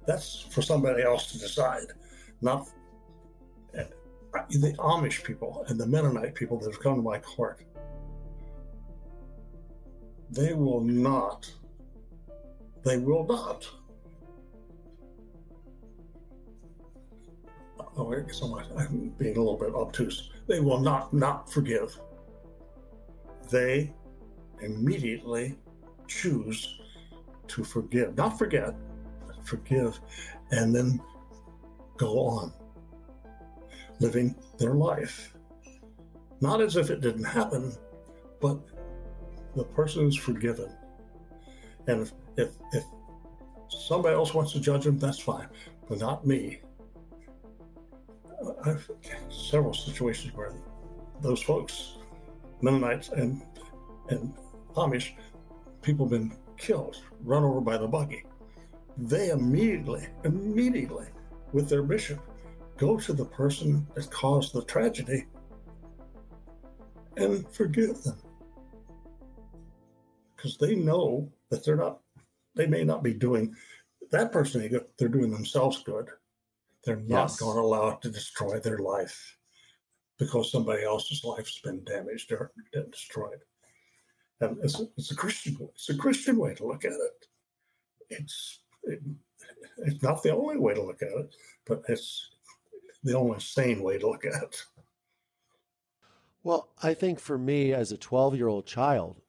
That's 0.06 0.42
for 0.52 0.62
somebody 0.62 1.02
else 1.02 1.32
to 1.32 1.40
decide, 1.40 1.88
not 2.42 2.68
the 4.50 4.74
Amish 4.80 5.24
people 5.24 5.66
and 5.68 5.80
the 5.80 5.86
Mennonite 5.86 6.36
people 6.36 6.60
that 6.60 6.72
have 6.72 6.82
come 6.82 6.96
to 6.96 7.02
my 7.02 7.20
court, 7.20 7.62
they 10.30 10.54
will 10.54 10.82
not, 10.82 11.50
they 12.84 12.98
will 12.98 13.26
not. 13.26 13.68
Oh, 17.98 18.12
I 18.12 18.22
guess 18.22 18.42
I'm 18.42 19.10
being 19.18 19.38
a 19.38 19.40
little 19.40 19.58
bit 19.58 19.74
obtuse. 19.74 20.32
They 20.48 20.60
will 20.60 20.80
not 20.80 21.14
not 21.14 21.52
forgive. 21.52 21.98
They 23.50 23.94
immediately 24.62 25.58
choose 26.08 26.82
to 27.48 27.64
forgive, 27.64 28.18
not 28.18 28.38
forget, 28.38 28.74
forgive, 29.44 30.00
and 30.52 30.76
then 30.76 31.02
go 31.98 32.20
on 32.20 32.52
living 34.00 34.36
their 34.58 34.74
life. 34.74 35.34
Not 36.42 36.62
as 36.62 36.76
if 36.76 36.90
it 36.90 37.02
didn't 37.02 37.24
happen, 37.24 37.74
but 38.42 38.60
the 39.56 39.64
person 39.64 40.08
is 40.08 40.16
forgiven. 40.16 40.70
And 41.88 42.02
if, 42.02 42.14
if, 42.38 42.50
if 42.74 42.84
somebody 43.70 44.16
else 44.16 44.34
wants 44.34 44.52
to 44.54 44.60
judge 44.60 44.84
them, 44.84 45.00
that's 45.00 45.20
fine, 45.20 45.48
but 45.88 46.00
not 46.00 46.26
me. 46.26 46.62
I've 48.66 48.90
several 49.30 49.74
situations 49.74 50.34
where 50.36 50.54
those 51.22 51.42
folks, 51.42 51.96
Mennonites 52.62 53.10
and 53.10 53.42
and 54.10 54.34
Amish, 54.76 55.14
people 55.82 56.06
have 56.06 56.12
been 56.12 56.38
killed, 56.58 57.02
run 57.24 57.44
over 57.44 57.62
by 57.62 57.78
the 57.78 57.88
buggy. 57.88 58.24
They 58.98 59.30
immediately, 59.30 60.08
immediately, 60.24 61.08
with 61.54 61.70
their 61.70 61.82
bishop, 61.84 62.20
go 62.78 62.98
to 62.98 63.14
the 63.14 63.26
person 63.26 63.88
that 63.96 64.10
caused 64.12 64.54
the 64.54 64.64
tragedy 64.66 65.26
and 67.18 67.48
forgive 67.50 68.04
them. 68.04 68.18
Because 70.36 70.58
they 70.58 70.76
know 70.76 71.32
that 71.50 71.64
they're 71.64 71.78
not, 71.78 72.02
they 72.56 72.68
may 72.68 72.84
not 72.84 73.04
be 73.04 73.14
doing 73.14 73.56
that 74.12 74.32
person 74.32 74.68
good, 74.68 74.86
they're 74.98 75.08
doing 75.08 75.32
themselves 75.32 75.82
good. 75.84 76.10
They're 76.84 76.98
not 76.98 77.30
yes. 77.30 77.40
going 77.40 77.56
to 77.56 77.62
allow 77.62 77.90
it 77.90 78.02
to 78.02 78.12
destroy 78.12 78.60
their 78.60 78.78
life 78.78 79.38
because 80.20 80.52
somebody 80.52 80.84
else's 80.84 81.24
life's 81.24 81.60
been 81.62 81.84
damaged 81.84 82.32
or 82.32 82.52
destroyed. 82.92 83.40
And 84.42 84.58
it's, 84.64 84.82
it's 84.98 85.12
a 85.12 85.16
Christian 85.16 85.58
it's 85.74 85.90
a 85.90 85.98
Christian 85.98 86.38
way 86.38 86.54
to 86.56 86.68
look 86.68 86.86
at 86.86 86.92
it. 86.92 87.28
It's 88.10 88.60
it, 88.84 89.02
it's 89.78 90.04
not 90.04 90.22
the 90.22 90.36
only 90.36 90.58
way 90.58 90.74
to 90.74 90.84
look 90.84 91.02
at 91.02 91.10
it, 91.10 91.36
but 91.66 91.82
it's 91.88 92.35
the 93.06 93.18
only 93.18 93.40
sane 93.40 93.82
way 93.82 93.98
to 94.00 94.10
look 94.10 94.26
at 94.26 94.44
it. 94.44 94.66
Well, 96.44 96.70
I 96.82 96.94
think 96.94 97.20
for 97.20 97.38
me 97.38 97.74
as 97.74 97.92
a 97.92 97.98
12 97.98 98.36
year 98.36 98.48
old 98.48 98.66
child, 98.66 99.22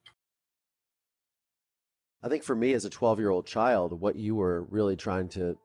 I 2.23 2.29
think 2.29 2.43
for 2.43 2.57
me 2.57 2.73
as 2.73 2.85
a 2.85 2.91
12 2.91 3.21
year 3.21 3.31
old 3.31 3.47
child, 3.47 4.01
what 4.01 4.17
you 4.17 4.35
were 4.35 4.63
really 4.65 4.97
trying 4.97 5.29
to, 5.31 5.57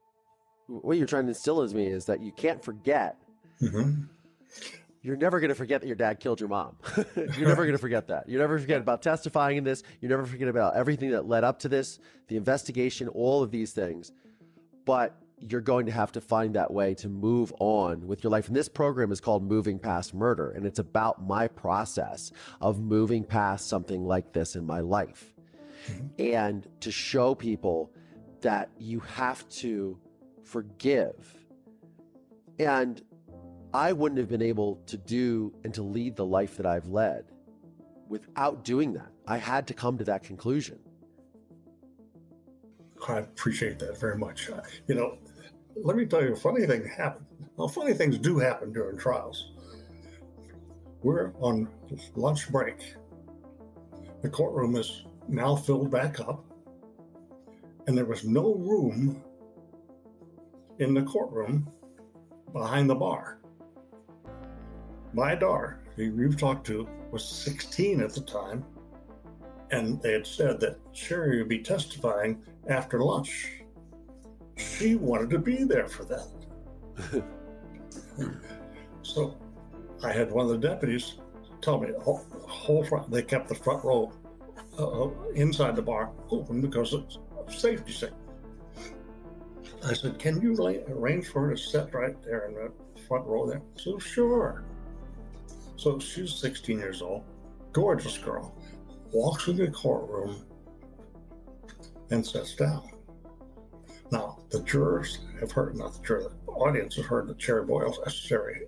what 0.67 0.97
you're 0.97 1.08
trying 1.08 1.24
to 1.24 1.30
instill 1.30 1.62
in 1.63 1.76
me 1.76 1.88
is 1.88 2.06
that 2.06 2.21
you 2.21 2.32
can't 2.32 2.63
forget. 2.63 3.17
Mm-hmm. 3.62 4.04
You're 5.02 5.17
never 5.17 5.39
going 5.39 5.50
to 5.50 5.56
forget 5.56 5.82
that 5.82 5.88
your 5.88 5.95
dad 5.95 6.19
killed 6.19 6.39
your 6.39 6.50
mom. 6.50 6.78
you're 7.15 7.28
never 7.47 7.63
going 7.63 7.71
to 7.71 7.80
forget 7.80 8.08
that. 8.08 8.30
You 8.30 8.38
never 8.38 8.60
forget 8.60 8.82
about 8.82 9.02
testifying 9.02 9.58
in 9.58 9.63
this. 9.63 9.84
You 10.00 10.10
never 10.10 10.26
forget 10.26 10.47
about 10.47 10.76
everything 10.76 11.12
that 11.12 11.28
led 11.28 11.43
up 11.43 11.60
to 11.60 11.69
this, 11.69 12.00
the 12.28 12.38
investigation, 12.38 13.08
all 13.08 13.41
of 13.41 13.52
these 13.52 13.71
things. 13.71 14.12
But 14.86 15.17
you're 15.49 15.62
going 15.62 15.86
to 15.88 15.91
have 15.91 16.12
to 16.13 16.21
find 16.21 16.56
that 16.56 16.71
way 16.71 16.93
to 16.95 17.10
move 17.10 17.54
on 17.60 18.08
with 18.08 18.23
your 18.23 18.32
life. 18.32 18.47
And 18.47 18.56
this 18.56 18.69
program 18.69 19.12
is 19.12 19.19
called 19.19 19.43
Moving 19.43 19.80
Past 19.80 20.13
Murder, 20.13 20.51
and 20.51 20.65
it's 20.65 20.80
about 20.80 21.25
my 21.25 21.47
process 21.47 22.32
of 22.60 22.80
moving 22.80 23.23
past 23.23 23.67
something 23.67 24.06
like 24.06 24.34
this 24.34 24.56
in 24.56 24.65
my 24.65 24.80
life. 24.80 25.34
Mm-hmm. 25.88 26.36
And 26.36 26.67
to 26.82 26.91
show 26.91 27.34
people 27.34 27.91
that 28.41 28.69
you 28.77 28.99
have 28.99 29.47
to 29.49 29.97
forgive. 30.43 31.36
And 32.60 33.01
I 33.73 33.93
wouldn't 33.93 34.19
have 34.19 34.30
been 34.30 34.41
able 34.41 34.75
to 34.88 34.97
do 34.97 35.54
and 35.63 35.73
to 35.73 35.82
lead 35.82 36.15
the 36.15 36.25
life 36.25 36.58
that 36.58 36.65
I've 36.65 36.88
led 36.88 37.25
without 38.10 38.63
doing 38.63 38.93
that. 38.93 39.12
I 39.27 39.38
had 39.38 39.67
to 39.67 39.73
come 39.73 39.97
to 39.97 40.04
that 40.06 40.23
conclusion. 40.23 40.80
I 43.08 43.19
appreciate 43.19 43.80
that 43.80 43.99
very 43.99 44.17
much. 44.17 44.49
Uh, 44.49 44.62
you 44.88 44.95
know, 44.95 45.17
let 45.75 45.95
me 45.95 46.05
tell 46.05 46.23
you 46.23 46.34
a 46.34 46.36
funny 46.36 46.65
thing 46.65 46.86
happened. 46.86 47.25
Well, 47.55 47.67
funny 47.67 47.93
things 47.93 48.17
do 48.17 48.38
happen 48.39 48.71
during 48.73 48.97
trials. 48.97 49.51
We're 51.03 51.34
on 51.39 51.67
lunch 52.15 52.49
break. 52.51 52.95
The 54.21 54.29
courtroom 54.29 54.75
is 54.75 55.05
now 55.27 55.55
filled 55.55 55.89
back 55.89 56.19
up, 56.19 56.45
and 57.88 57.97
there 57.97 58.05
was 58.05 58.23
no 58.23 58.55
room 58.55 59.23
in 60.79 60.93
the 60.93 61.01
courtroom 61.03 61.69
behind 62.53 62.89
the 62.89 62.95
bar. 62.95 63.39
My 65.13 65.36
daughter, 65.36 65.79
who 65.95 66.03
you've 66.03 66.38
talked 66.38 66.65
to, 66.67 66.88
was 67.12 67.27
16 67.27 68.01
at 68.01 68.13
the 68.13 68.21
time, 68.21 68.63
and 69.71 70.01
they 70.01 70.13
had 70.13 70.27
said 70.27 70.60
that 70.60 70.79
Sherry 70.91 71.39
would 71.39 71.49
be 71.49 71.60
testifying 71.60 72.43
after 72.67 72.99
lunch 72.99 73.61
she 74.62 74.95
wanted 74.95 75.30
to 75.32 75.39
be 75.39 75.63
there 75.63 75.88
for 75.88 76.06
that. 76.06 77.24
so 79.02 79.38
I 80.04 80.12
had 80.12 80.32
one 80.32 80.45
of 80.45 80.52
the 80.52 80.67
deputies 80.67 81.15
tell 81.62 81.80
me, 81.80 81.89
whole, 82.00 82.26
whole 82.47 82.84
front, 82.84 83.12
they 83.12 83.21
kept 83.21 83.47
the 83.47 83.56
front 83.56 83.84
row 83.84 84.12
uh, 84.80 85.10
inside 85.34 85.76
the 85.76 85.82
bar 85.82 86.12
open 86.30 86.62
because 86.62 86.93
of 86.93 87.06
safety 87.47 87.91
sake. 87.91 88.12
I 89.84 89.93
said, 89.93 90.19
Can 90.19 90.41
you 90.41 90.56
lay, 90.56 90.84
arrange 90.89 91.28
for 91.28 91.47
her 91.47 91.56
to 91.56 91.58
sit 91.58 91.93
right 91.93 92.15
there 92.24 92.47
in 92.47 92.54
the 92.54 92.71
front 93.08 93.26
row 93.26 93.47
there? 93.47 93.62
So, 93.76 93.97
sure. 93.97 94.63
So 95.76 95.97
she's 96.00 96.36
16 96.36 96.78
years 96.78 97.02
old, 97.02 97.24
gorgeous 97.74 98.17
girl, 98.17 98.56
walks 99.12 99.47
into 99.47 99.65
the 99.65 99.71
courtroom 99.71 100.45
and 102.12 102.26
sits 102.26 102.56
down. 102.56 102.91
Now, 104.12 104.39
the 104.50 104.62
jurors 104.63 105.19
have 105.39 105.52
heard, 105.52 105.78
not 105.78 105.93
the 105.93 106.02
jurors, 106.02 106.28
the 106.45 106.52
audience 106.52 106.95
has 106.95 107.06
heard 107.06 107.28
that 107.28 107.41
Sherry 107.41 107.65
Boyles, 107.65 108.00
Sherry 108.10 108.67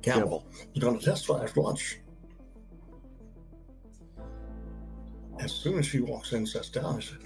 Campbell, 0.00 0.46
is 0.74 0.82
going 0.82 0.98
to 0.98 1.04
testify 1.04 1.42
after 1.42 1.60
lunch. 1.60 1.98
As 5.40 5.50
soon 5.50 5.78
as 5.78 5.86
she 5.86 5.98
walks 6.00 6.30
in 6.32 6.38
and 6.38 6.48
sits 6.48 6.68
down, 6.68 6.96
I 6.96 7.00
said, 7.00 7.18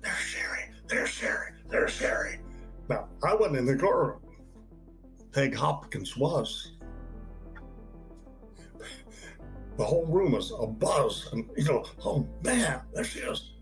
There's 0.00 0.16
Sherry, 0.16 0.70
there's 0.86 1.10
Sherry, 1.10 1.50
there's 1.68 1.90
Sherry. 1.90 2.38
Now, 2.88 3.08
I 3.24 3.34
wasn't 3.34 3.56
in 3.56 3.66
the 3.66 3.76
courtroom. 3.76 4.20
Peg 5.32 5.56
Hopkins 5.56 6.16
was. 6.16 6.72
The 9.76 9.84
whole 9.84 10.06
room 10.06 10.32
was 10.32 10.52
a 10.56 10.68
buzz, 10.68 11.28
and 11.32 11.50
you 11.56 11.64
know, 11.64 11.84
oh 12.04 12.28
man, 12.44 12.82
there 12.92 13.02
she 13.02 13.18
is. 13.18 13.54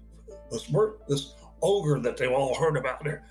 This 0.51 0.69
work, 0.69 1.07
this 1.09 1.35
ogre 1.63 1.99
that 2.01 2.17
they've 2.17 2.31
all 2.31 2.55
heard 2.55 2.77
about 2.77 3.07
her. 3.07 3.23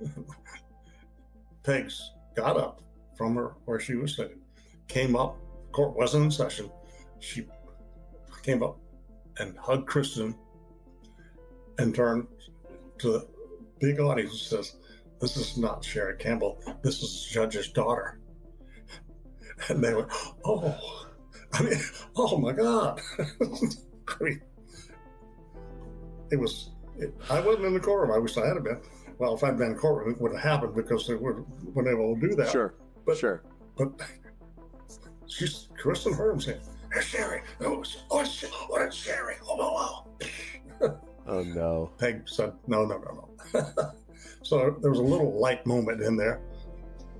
Pegs 1.62 2.12
got 2.34 2.56
up 2.56 2.82
from 3.16 3.36
her 3.36 3.54
where 3.64 3.80
she 3.80 3.94
was 3.94 4.16
sitting, 4.16 4.40
came 4.88 5.16
up, 5.16 5.38
court 5.72 5.96
wasn't 5.96 6.24
in 6.24 6.30
session. 6.30 6.70
She 7.20 7.46
came 8.42 8.62
up 8.62 8.78
and 9.38 9.56
hugged 9.58 9.86
Kristen 9.86 10.34
and 11.78 11.94
turned 11.94 12.26
to 12.98 13.12
the 13.12 13.28
big 13.80 14.00
audience 14.00 14.32
and 14.32 14.64
says, 14.64 14.76
This 15.20 15.36
is 15.36 15.56
not 15.56 15.84
Sherry 15.84 16.16
Campbell. 16.16 16.60
This 16.82 17.02
is 17.02 17.26
the 17.26 17.34
judge's 17.34 17.68
daughter. 17.68 18.20
And 19.68 19.82
they 19.82 19.94
went, 19.94 20.08
Oh, 20.44 21.06
I 21.52 21.62
mean, 21.62 21.80
oh 22.16 22.36
my 22.38 22.52
God. 22.52 23.00
I 23.20 24.22
mean, 24.22 24.42
it 26.32 26.36
was 26.40 26.73
it, 26.98 27.14
I 27.30 27.40
wasn't 27.40 27.66
in 27.66 27.74
the 27.74 27.80
courtroom. 27.80 28.12
I 28.12 28.18
wish 28.18 28.36
I 28.36 28.46
had 28.46 28.62
been. 28.62 28.80
Well, 29.18 29.34
if 29.34 29.44
I'd 29.44 29.56
been 29.56 29.68
in 29.68 29.72
the 29.74 29.78
courtroom, 29.78 30.10
it 30.12 30.20
would 30.20 30.32
have 30.32 30.40
happened 30.40 30.74
because 30.74 31.06
they 31.06 31.14
would 31.14 31.36
have 31.36 31.74
been 31.74 31.88
able 31.88 32.14
to 32.14 32.20
do 32.20 32.34
that. 32.36 32.50
Sure. 32.50 32.74
But, 33.06 33.16
sure. 33.16 33.42
But 33.76 34.00
she's 35.26 35.68
Kristen 35.76 36.12
Herm 36.12 36.40
saying, 36.40 36.60
"There's 36.92 37.04
Sherry. 37.04 37.42
Oh, 37.60 37.84
oh, 38.10 38.24
oh, 38.70 38.90
Sherry. 38.90 39.36
Oh, 39.46 39.56
oh, 39.60 40.06
oh." 40.80 40.98
oh 41.26 41.42
no. 41.42 41.92
Peg 41.98 42.28
said, 42.28 42.52
"No, 42.66 42.84
no, 42.84 42.98
no, 42.98 43.28
no." 43.54 43.66
so 44.42 44.76
there 44.80 44.90
was 44.90 45.00
a 45.00 45.02
little 45.02 45.38
light 45.38 45.64
moment 45.66 46.02
in 46.02 46.16
there. 46.16 46.40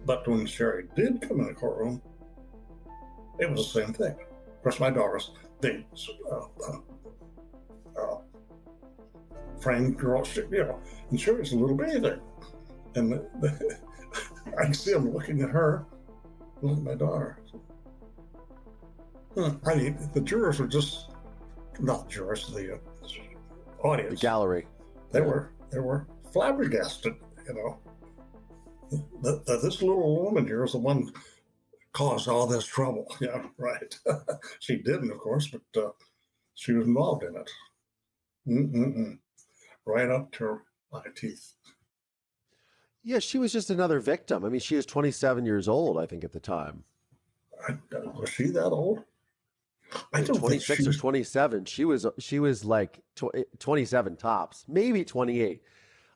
But 0.07 0.27
when 0.29 0.47
Sherry 0.47 0.85
did 0.95 1.23
come 1.23 1.41
in 1.41 1.47
the 1.47 1.55
courtroom, 1.55 2.03
it 3.39 3.51
was 3.51 3.73
the 3.73 3.81
same 3.81 3.93
thing. 3.93 4.13
Of 4.13 4.63
course, 4.63 4.81
my 4.81 4.91
daughter's 4.91 5.31
uh, 5.65 5.69
uh, 6.31 6.47
uh, 6.69 6.79
framed 9.65 9.97
girl, 9.97 10.23
you 10.37 10.47
know, 10.51 10.79
and 11.09 11.19
she 11.19 11.31
was 11.31 11.53
a 11.53 11.57
little 11.57 11.75
baby. 11.75 12.13
And 12.95 13.13
the, 13.13 13.27
the, 13.41 13.79
I 14.59 14.71
see 14.73 14.93
him 14.93 15.11
looking 15.11 15.41
at 15.41 15.49
her, 15.49 15.87
looking 16.61 16.79
at 16.79 16.85
my 16.85 16.95
daughter. 16.95 17.39
I 19.37 19.75
mean, 19.75 19.99
the 20.13 20.21
jurors 20.21 20.61
were 20.61 20.69
just 20.69 21.11
not 21.81 22.11
jurors, 22.11 22.53
the 22.53 22.75
uh, 22.75 22.79
audience, 23.83 24.21
the 24.21 24.27
gallery. 24.27 24.67
They 25.11 25.21
yeah. 25.21 25.25
were 25.25 25.53
they 25.71 25.81
were 25.81 26.07
flabbergasted. 26.31 27.15
You 27.49 27.55
know, 27.55 27.79
that, 29.23 29.45
that 29.47 29.63
this 29.63 29.83
little 29.83 30.25
woman 30.25 30.47
here 30.47 30.63
is 30.63 30.73
the 30.73 30.79
one 30.79 31.11
caused 31.93 32.29
all 32.29 32.47
this 32.47 32.67
trouble. 32.67 33.07
Yeah, 33.21 33.43
right. 33.57 33.99
she 34.61 34.77
didn't, 34.77 35.11
of 35.11 35.19
course, 35.19 35.49
but 35.49 35.83
uh, 35.83 35.91
she 36.55 36.73
was 36.73 36.87
involved 36.87 37.25
in 37.25 37.35
it. 37.37 37.51
Mm-mm-mm. 38.47 39.19
Right 39.87 40.11
up 40.11 40.33
to 40.33 40.45
her 40.45 40.63
eye 40.93 41.03
teeth. 41.15 41.53
Yeah, 43.03 43.19
she 43.19 43.39
was 43.39 43.53
just 43.53 43.69
another 43.69 44.01
victim. 44.01 44.45
I 44.45 44.49
mean, 44.49 44.61
she 44.61 44.77
was 44.77 44.87
27 44.87 45.45
years 45.45 45.69
old, 45.69 45.99
I 45.99 46.07
think, 46.07 46.25
at 46.25 46.33
the 46.33 46.41
time. 46.41 46.85
I, 47.69 47.77
was 48.15 48.31
she 48.31 48.45
that 48.47 48.71
old? 48.71 49.05
I 50.13 50.23
don't 50.23 50.39
26 50.39 50.85
think 50.85 50.89
or 50.89 50.99
27. 50.99 51.67
She 51.67 51.85
was 51.85 52.07
she 52.19 52.41
was 52.41 52.65
like 52.65 53.01
tw- 53.15 53.35
eh, 53.35 53.45
27 53.59 54.17
tops, 54.17 54.65
maybe 54.67 55.05
28. 55.05 55.63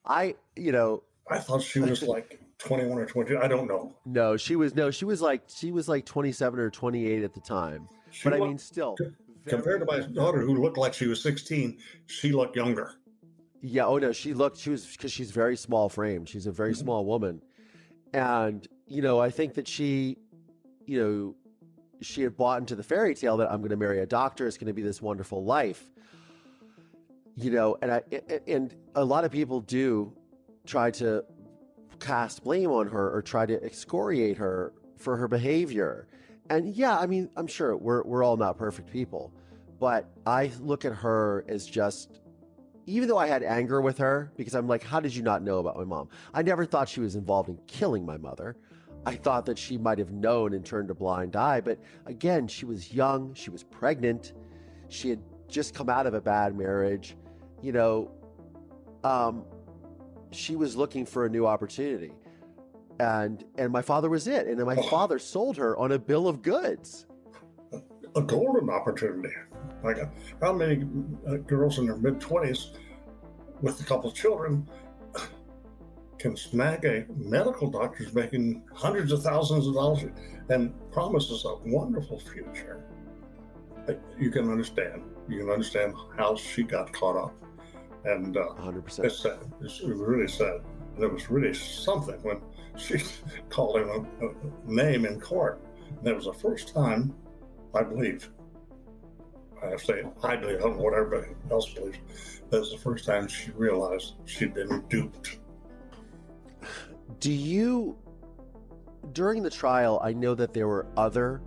I, 0.04 0.34
you 0.56 0.72
know, 0.72 1.04
I 1.30 1.38
thought 1.38 1.62
she 1.62 1.80
was 1.80 2.02
like 2.14 2.40
21 2.58 2.98
or 2.98 3.06
20. 3.06 3.36
I 3.36 3.46
don't 3.46 3.68
know. 3.68 3.94
No, 4.04 4.36
she 4.36 4.56
was 4.56 4.74
no, 4.74 4.90
she 4.90 5.04
was 5.04 5.22
like 5.22 5.42
she 5.46 5.70
was 5.70 5.88
like 5.88 6.06
27 6.06 6.58
or 6.58 6.70
28 6.70 7.22
at 7.22 7.34
the 7.34 7.40
time. 7.40 7.88
She 8.10 8.24
but 8.24 8.38
looked, 8.38 8.44
I 8.44 8.48
mean, 8.48 8.58
still 8.58 8.96
compared 9.48 9.80
to 9.80 9.86
my 9.86 10.00
daughter 10.00 10.40
who 10.40 10.54
looked 10.54 10.78
like 10.78 10.94
she 10.94 11.06
was 11.06 11.22
16, 11.22 11.78
she 12.06 12.32
looked 12.32 12.56
younger. 12.56 12.94
Yeah. 13.60 13.86
Oh 13.86 13.98
no, 13.98 14.12
she 14.12 14.34
looked. 14.34 14.58
She 14.58 14.70
was 14.70 14.86
because 14.86 15.12
she's 15.12 15.30
very 15.30 15.56
small 15.56 15.88
framed. 15.88 16.28
She's 16.28 16.46
a 16.46 16.52
very 16.52 16.72
mm-hmm. 16.72 16.82
small 16.82 17.04
woman, 17.04 17.42
and 18.12 18.66
you 18.86 19.02
know, 19.02 19.20
I 19.20 19.30
think 19.30 19.54
that 19.54 19.68
she, 19.68 20.18
you 20.86 21.00
know, 21.00 21.34
she 22.00 22.22
had 22.22 22.36
bought 22.36 22.60
into 22.60 22.74
the 22.74 22.82
fairy 22.82 23.14
tale 23.14 23.36
that 23.38 23.50
I'm 23.50 23.58
going 23.58 23.70
to 23.70 23.76
marry 23.76 24.00
a 24.00 24.06
doctor. 24.06 24.46
It's 24.46 24.56
going 24.56 24.68
to 24.68 24.72
be 24.72 24.82
this 24.82 25.02
wonderful 25.02 25.44
life. 25.44 25.90
You 27.34 27.50
know, 27.50 27.76
and 27.82 27.92
I 27.92 28.02
and 28.46 28.74
a 28.94 29.04
lot 29.04 29.24
of 29.24 29.30
people 29.30 29.60
do 29.60 30.12
try 30.66 30.90
to 30.92 31.24
cast 32.00 32.44
blame 32.44 32.70
on 32.70 32.88
her 32.88 33.14
or 33.14 33.22
try 33.22 33.46
to 33.46 33.62
excoriate 33.62 34.36
her 34.36 34.72
for 34.96 35.16
her 35.16 35.28
behavior. 35.28 36.08
And 36.50 36.74
yeah, 36.74 36.98
I 36.98 37.06
mean, 37.06 37.30
I'm 37.36 37.46
sure 37.46 37.76
we're 37.76 38.02
we're 38.02 38.24
all 38.24 38.36
not 38.36 38.56
perfect 38.56 38.90
people, 38.90 39.32
but 39.78 40.10
I 40.26 40.50
look 40.60 40.84
at 40.84 40.92
her 40.94 41.44
as 41.48 41.66
just 41.66 42.20
even 42.88 43.06
though 43.06 43.18
I 43.18 43.26
had 43.26 43.42
anger 43.42 43.80
with 43.82 43.98
her 43.98 44.32
because 44.36 44.54
I'm 44.54 44.66
like, 44.66 44.82
how 44.82 44.98
did 44.98 45.14
you 45.14 45.22
not 45.22 45.42
know 45.42 45.58
about 45.58 45.76
my 45.76 45.84
mom? 45.84 46.08
I 46.32 46.42
never 46.42 46.64
thought 46.64 46.88
she 46.88 47.00
was 47.00 47.16
involved 47.16 47.50
in 47.50 47.58
killing 47.66 48.06
my 48.06 48.16
mother. 48.16 48.56
I 49.04 49.14
thought 49.14 49.46
that 49.46 49.58
she 49.58 49.76
might 49.76 49.98
have 49.98 50.10
known 50.10 50.54
and 50.54 50.64
turned 50.64 50.90
a 50.90 50.94
blind 50.94 51.36
eye. 51.36 51.60
But 51.60 51.78
again, 52.06 52.48
she 52.48 52.64
was 52.64 52.92
young, 52.92 53.34
she 53.34 53.50
was 53.50 53.62
pregnant, 53.62 54.32
she 54.88 55.10
had 55.10 55.20
just 55.48 55.74
come 55.74 55.90
out 55.90 56.06
of 56.06 56.14
a 56.14 56.20
bad 56.20 56.56
marriage. 56.56 57.16
You 57.62 57.72
know, 57.72 58.10
um, 59.04 59.44
she 60.30 60.56
was 60.56 60.74
looking 60.74 61.04
for 61.04 61.26
a 61.26 61.28
new 61.28 61.46
opportunity. 61.46 62.12
And 63.00 63.44
and 63.56 63.70
my 63.70 63.82
father 63.82 64.08
was 64.08 64.26
it. 64.26 64.46
And 64.46 64.58
then 64.58 64.66
my 64.66 64.76
oh. 64.76 64.82
father 64.88 65.18
sold 65.18 65.58
her 65.58 65.76
on 65.76 65.92
a 65.92 65.98
bill 65.98 66.26
of 66.26 66.42
goods. 66.42 67.06
A 68.16 68.22
golden 68.22 68.70
opportunity. 68.70 69.34
Like, 69.82 69.98
how 70.42 70.52
many 70.52 70.84
uh, 71.28 71.36
girls 71.36 71.78
in 71.78 71.86
their 71.86 71.96
mid 71.96 72.18
20s 72.20 72.76
with 73.60 73.80
a 73.80 73.84
couple 73.84 74.10
of 74.10 74.16
children 74.16 74.68
can 76.18 76.36
snag 76.36 76.84
a 76.84 77.06
medical 77.16 77.70
doctor's 77.70 78.12
making 78.12 78.64
hundreds 78.74 79.12
of 79.12 79.22
thousands 79.22 79.66
of 79.66 79.74
dollars 79.74 80.04
and 80.48 80.74
promises 80.90 81.44
a 81.44 81.56
wonderful 81.68 82.18
future? 82.18 82.84
You 84.18 84.30
can 84.30 84.50
understand. 84.50 85.02
You 85.28 85.40
can 85.40 85.50
understand 85.50 85.94
how 86.16 86.36
she 86.36 86.62
got 86.62 86.92
caught 86.92 87.16
up. 87.16 87.34
And 88.04 88.36
uh, 88.36 88.46
100%. 88.58 89.04
It's 89.04 89.22
sad. 89.22 89.38
It's 89.60 89.82
really 89.82 90.28
sad. 90.28 90.60
And 90.94 91.04
it 91.04 91.12
was 91.12 91.30
really 91.30 91.54
something 91.54 92.20
when 92.22 92.40
she 92.76 92.98
called 93.48 93.76
him 93.80 93.88
a, 93.88 94.26
a 94.26 94.32
name 94.66 95.04
in 95.04 95.20
court. 95.20 95.62
And 95.98 96.06
it 96.06 96.14
was 96.14 96.26
the 96.26 96.32
first 96.32 96.74
time, 96.74 97.14
I 97.74 97.82
believe, 97.82 98.30
I 99.62 99.76
say 99.76 100.02
I 100.22 100.36
believe, 100.36 100.58
I 100.58 100.60
don't 100.60 100.76
know 100.76 100.82
what 100.82 100.94
everybody 100.94 101.32
else 101.50 101.72
believes. 101.72 101.98
That 102.50 102.60
was 102.60 102.72
the 102.72 102.78
first 102.78 103.04
time 103.04 103.28
she 103.28 103.50
realized 103.52 104.14
she'd 104.24 104.54
been 104.54 104.84
duped. 104.88 105.38
Do 107.20 107.32
you, 107.32 107.96
during 109.12 109.42
the 109.42 109.50
trial, 109.50 110.00
I 110.02 110.12
know 110.12 110.34
that 110.34 110.54
there 110.54 110.68
were 110.68 110.86
other 110.96 111.42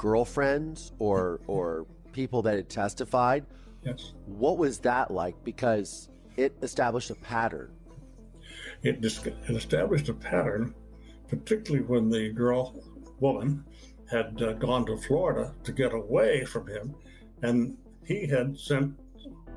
girlfriends 0.00 0.92
or 0.98 1.40
or 1.46 1.86
people 2.12 2.42
that 2.42 2.56
had 2.56 2.68
testified. 2.68 3.46
Yes. 3.84 4.12
What 4.26 4.58
was 4.58 4.78
that 4.80 5.10
like? 5.10 5.42
Because 5.44 6.08
it 6.36 6.56
established 6.62 7.10
a 7.10 7.14
pattern. 7.14 7.70
It, 8.82 9.04
it 9.04 9.34
established 9.48 10.08
a 10.08 10.14
pattern, 10.14 10.74
particularly 11.28 11.84
when 11.84 12.08
the 12.08 12.30
girl, 12.30 12.82
woman, 13.20 13.64
had 14.10 14.40
uh, 14.42 14.54
gone 14.54 14.86
to 14.86 14.96
Florida 14.96 15.54
to 15.64 15.72
get 15.72 15.92
away 15.92 16.44
from 16.44 16.66
him 16.66 16.94
and 17.42 17.76
he 18.04 18.26
had 18.26 18.58
sent 18.58 18.98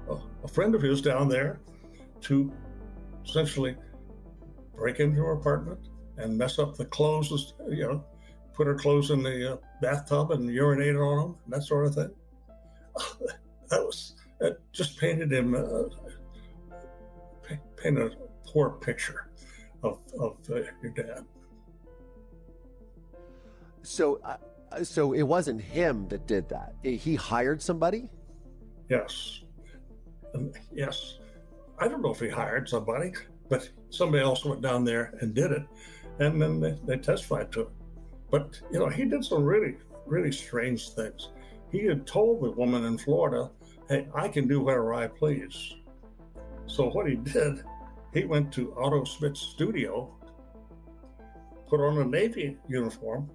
a, 0.09 0.15
a 0.43 0.47
friend 0.47 0.75
of 0.75 0.81
his 0.81 1.01
down 1.01 1.27
there 1.27 1.59
to 2.21 2.51
essentially 3.25 3.75
break 4.75 4.99
into 4.99 5.17
her 5.17 5.33
apartment 5.33 5.79
and 6.17 6.37
mess 6.37 6.59
up 6.59 6.75
the 6.75 6.85
clothes, 6.85 7.53
you 7.69 7.83
know, 7.83 8.03
put 8.53 8.67
her 8.67 8.75
clothes 8.75 9.11
in 9.11 9.23
the 9.23 9.53
uh, 9.53 9.57
bathtub 9.81 10.31
and 10.31 10.49
urinate 10.49 10.95
on 10.95 11.17
them, 11.17 11.35
and 11.45 11.53
that 11.53 11.63
sort 11.63 11.85
of 11.87 11.95
thing. 11.95 12.11
that 13.69 13.83
was 13.83 14.15
that 14.39 14.57
just 14.71 14.99
painted 14.99 15.31
him, 15.31 15.55
uh, 15.55 15.89
painted 17.77 18.13
a 18.13 18.15
poor 18.45 18.71
picture 18.71 19.31
of 19.81 19.99
of 20.19 20.37
uh, 20.49 20.61
your 20.81 20.91
dad. 20.95 21.25
So, 23.81 24.21
uh, 24.23 24.37
so 24.81 25.13
it 25.13 25.23
wasn't 25.23 25.61
him 25.61 26.07
that 26.09 26.27
did 26.27 26.49
that. 26.49 26.73
He 26.83 27.15
hired 27.15 27.61
somebody. 27.61 28.09
Yes, 28.89 29.41
and 30.33 30.55
yes. 30.71 31.19
I 31.79 31.87
don't 31.87 32.01
know 32.01 32.11
if 32.11 32.19
he 32.19 32.29
hired 32.29 32.69
somebody, 32.69 33.13
but 33.49 33.69
somebody 33.89 34.23
else 34.23 34.45
went 34.45 34.61
down 34.61 34.83
there 34.83 35.13
and 35.21 35.33
did 35.33 35.51
it, 35.51 35.63
and 36.19 36.41
then 36.41 36.59
they, 36.59 36.77
they 36.85 36.97
testified 36.97 37.51
to 37.53 37.61
it. 37.61 37.69
But 38.29 38.59
you 38.71 38.79
know, 38.79 38.89
he 38.89 39.05
did 39.05 39.23
some 39.23 39.43
really, 39.43 39.75
really 40.05 40.31
strange 40.31 40.89
things. 40.89 41.29
He 41.71 41.85
had 41.85 42.05
told 42.05 42.43
the 42.43 42.51
woman 42.51 42.85
in 42.85 42.97
Florida, 42.97 43.51
"Hey, 43.89 44.07
I 44.13 44.27
can 44.27 44.47
do 44.47 44.61
whatever 44.61 44.93
I 44.93 45.07
please." 45.07 45.75
So 46.65 46.89
what 46.89 47.09
he 47.09 47.15
did, 47.15 47.63
he 48.13 48.25
went 48.25 48.51
to 48.53 48.73
Otto 48.77 49.03
Schmidt's 49.03 49.41
studio, 49.41 50.15
put 51.67 51.79
on 51.79 51.97
a 51.97 52.05
Navy 52.05 52.57
uniform, 52.67 53.29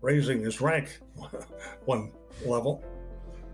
raising 0.00 0.42
his 0.42 0.60
rank 0.60 1.00
one 1.84 2.12
level, 2.44 2.84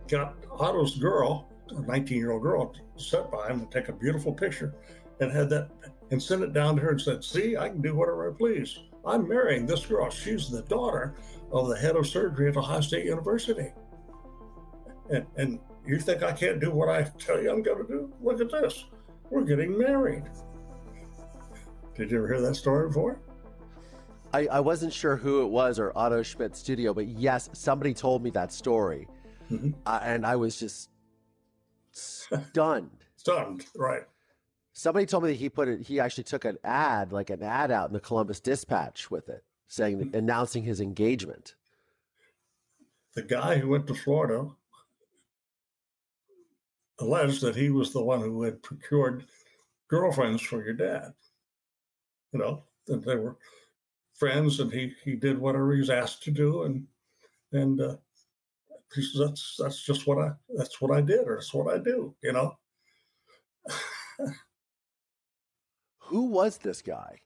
got 0.08 0.34
Otto's 0.50 0.96
girl, 0.96 1.48
a 1.70 1.80
19 1.80 2.16
year 2.16 2.32
old 2.32 2.42
girl, 2.42 2.72
to 2.72 3.02
sit 3.02 3.30
by 3.30 3.48
him 3.48 3.60
and 3.60 3.70
take 3.70 3.88
a 3.88 3.92
beautiful 3.92 4.32
picture 4.32 4.74
and 5.20 5.30
had 5.30 5.50
that 5.50 5.70
and 6.10 6.22
sent 6.22 6.42
it 6.42 6.52
down 6.52 6.76
to 6.76 6.82
her 6.82 6.90
and 6.90 7.00
said, 7.00 7.22
See, 7.22 7.56
I 7.56 7.68
can 7.68 7.80
do 7.80 7.94
whatever 7.94 8.30
I 8.30 8.36
please. 8.36 8.78
I'm 9.06 9.28
marrying 9.28 9.66
this 9.66 9.86
girl. 9.86 10.10
She's 10.10 10.50
the 10.50 10.62
daughter 10.62 11.14
of 11.52 11.68
the 11.68 11.76
head 11.76 11.96
of 11.96 12.06
surgery 12.06 12.50
at 12.50 12.56
Ohio 12.56 12.80
State 12.80 13.06
University. 13.06 13.72
And, 15.10 15.26
and 15.36 15.58
you 15.86 15.98
think 15.98 16.22
I 16.22 16.32
can't 16.32 16.60
do 16.60 16.70
what 16.70 16.88
I 16.88 17.02
tell 17.18 17.40
you 17.40 17.50
I'm 17.50 17.62
going 17.62 17.86
to 17.86 17.88
do? 17.88 18.12
Look 18.20 18.40
at 18.40 18.50
this. 18.50 18.86
We're 19.30 19.44
getting 19.44 19.78
married. 19.78 20.24
Did 21.96 22.10
you 22.10 22.18
ever 22.18 22.28
hear 22.28 22.40
that 22.40 22.54
story 22.54 22.88
before? 22.88 23.20
I, 24.32 24.46
I 24.46 24.60
wasn't 24.60 24.92
sure 24.92 25.16
who 25.16 25.42
it 25.42 25.48
was 25.48 25.78
or 25.78 25.92
Otto 25.96 26.22
Schmidt 26.22 26.54
Studio, 26.56 26.94
but 26.94 27.08
yes, 27.08 27.50
somebody 27.52 27.94
told 27.94 28.22
me 28.22 28.30
that 28.30 28.52
story. 28.52 29.08
Mm-hmm. 29.50 29.70
Uh, 29.84 30.00
and 30.02 30.24
I 30.24 30.36
was 30.36 30.58
just 30.58 30.90
stunned. 31.92 32.90
stunned, 33.16 33.66
right. 33.74 34.02
Somebody 34.72 35.06
told 35.06 35.24
me 35.24 35.30
that 35.30 35.36
he 35.36 35.48
put 35.48 35.68
it, 35.68 35.82
he 35.82 35.98
actually 35.98 36.24
took 36.24 36.44
an 36.44 36.58
ad, 36.62 37.12
like 37.12 37.30
an 37.30 37.42
ad 37.42 37.70
out 37.70 37.88
in 37.88 37.92
the 37.92 38.00
Columbus 38.00 38.40
Dispatch 38.40 39.10
with 39.10 39.28
it, 39.28 39.44
saying, 39.66 39.98
mm-hmm. 39.98 40.16
announcing 40.16 40.62
his 40.62 40.80
engagement. 40.80 41.56
The 43.14 43.22
guy 43.22 43.58
who 43.58 43.68
went 43.68 43.88
to 43.88 43.94
Florida 43.94 44.48
alleged 47.00 47.40
that 47.42 47.56
he 47.56 47.70
was 47.70 47.92
the 47.92 48.02
one 48.02 48.20
who 48.20 48.42
had 48.42 48.62
procured 48.62 49.24
girlfriends 49.88 50.42
for 50.42 50.62
your 50.62 50.74
dad. 50.74 51.12
You 52.32 52.38
know, 52.38 52.62
that 52.86 53.04
they 53.04 53.16
were 53.16 53.36
friends, 54.20 54.60
and 54.60 54.70
he 54.70 54.92
he 55.04 55.16
did 55.16 55.38
whatever 55.38 55.72
he 55.72 55.80
was 55.80 55.90
asked 55.90 56.22
to 56.24 56.30
do, 56.30 56.62
and 56.64 56.86
and 57.52 57.80
uh, 57.80 57.96
he 58.94 59.02
says 59.02 59.18
that's 59.18 59.56
that's 59.58 59.82
just 59.82 60.06
what 60.06 60.18
I 60.18 60.30
that's 60.54 60.80
what 60.80 60.92
I 60.96 61.00
did, 61.00 61.26
or 61.26 61.36
that's 61.36 61.52
what 61.54 61.74
I 61.74 61.78
do, 61.78 62.14
you 62.22 62.32
know. 62.32 62.56
Who 66.00 66.24
was 66.24 66.58
this 66.58 66.82
guy? 66.82 67.20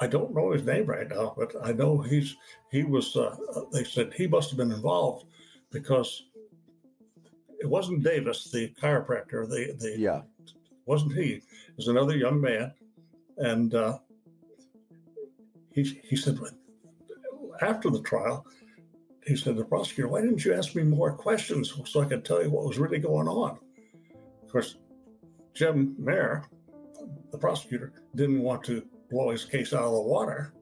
I 0.00 0.06
don't 0.06 0.34
know 0.34 0.50
his 0.50 0.64
name 0.64 0.86
right 0.86 1.08
now, 1.08 1.34
but 1.36 1.54
I 1.64 1.72
know 1.72 1.98
he's 1.98 2.36
he 2.70 2.84
was. 2.84 3.16
Uh, 3.16 3.36
they 3.72 3.84
said 3.84 4.12
he 4.12 4.26
must 4.26 4.50
have 4.50 4.58
been 4.58 4.72
involved 4.72 5.26
because 5.70 6.24
it 7.60 7.66
wasn't 7.66 8.02
Davis, 8.02 8.50
the 8.50 8.68
chiropractor. 8.80 9.48
The 9.48 9.76
the 9.78 9.96
yeah, 9.98 10.22
wasn't 10.86 11.14
he? 11.14 11.34
It 11.34 11.76
was 11.76 11.88
another 11.88 12.16
young 12.16 12.40
man, 12.40 12.72
and 13.38 13.74
uh, 13.74 13.98
he 15.74 16.00
he 16.04 16.16
said 16.16 16.38
after 17.60 17.90
the 17.90 18.02
trial, 18.02 18.46
he 19.26 19.36
said 19.36 19.56
the 19.56 19.64
prosecutor, 19.64 20.08
"Why 20.08 20.20
didn't 20.20 20.44
you 20.44 20.54
ask 20.54 20.74
me 20.74 20.82
more 20.82 21.12
questions 21.12 21.72
so 21.84 22.00
I 22.00 22.06
could 22.06 22.24
tell 22.24 22.42
you 22.42 22.50
what 22.50 22.66
was 22.66 22.78
really 22.78 22.98
going 22.98 23.28
on?" 23.28 23.58
Of 24.42 24.48
course, 24.50 24.76
Jim 25.54 25.94
Mayer, 25.98 26.44
the 27.30 27.38
prosecutor, 27.38 27.92
didn't 28.14 28.42
want 28.42 28.64
to 28.64 28.82
blow 29.10 29.30
his 29.30 29.44
case 29.44 29.72
out 29.72 29.84
of 29.84 29.92
the 29.92 30.00
water. 30.00 30.52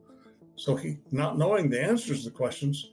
So 0.57 0.77
he, 0.77 0.99
not 1.11 1.39
knowing 1.39 1.71
the 1.71 1.83
answers 1.83 2.25
to 2.25 2.31
the 2.31 2.37
questions, 2.37 2.93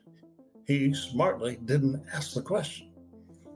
he 0.66 0.94
smartly 0.94 1.58
didn't 1.66 2.02
ask 2.14 2.34
the 2.34 2.42
question. 2.42 2.92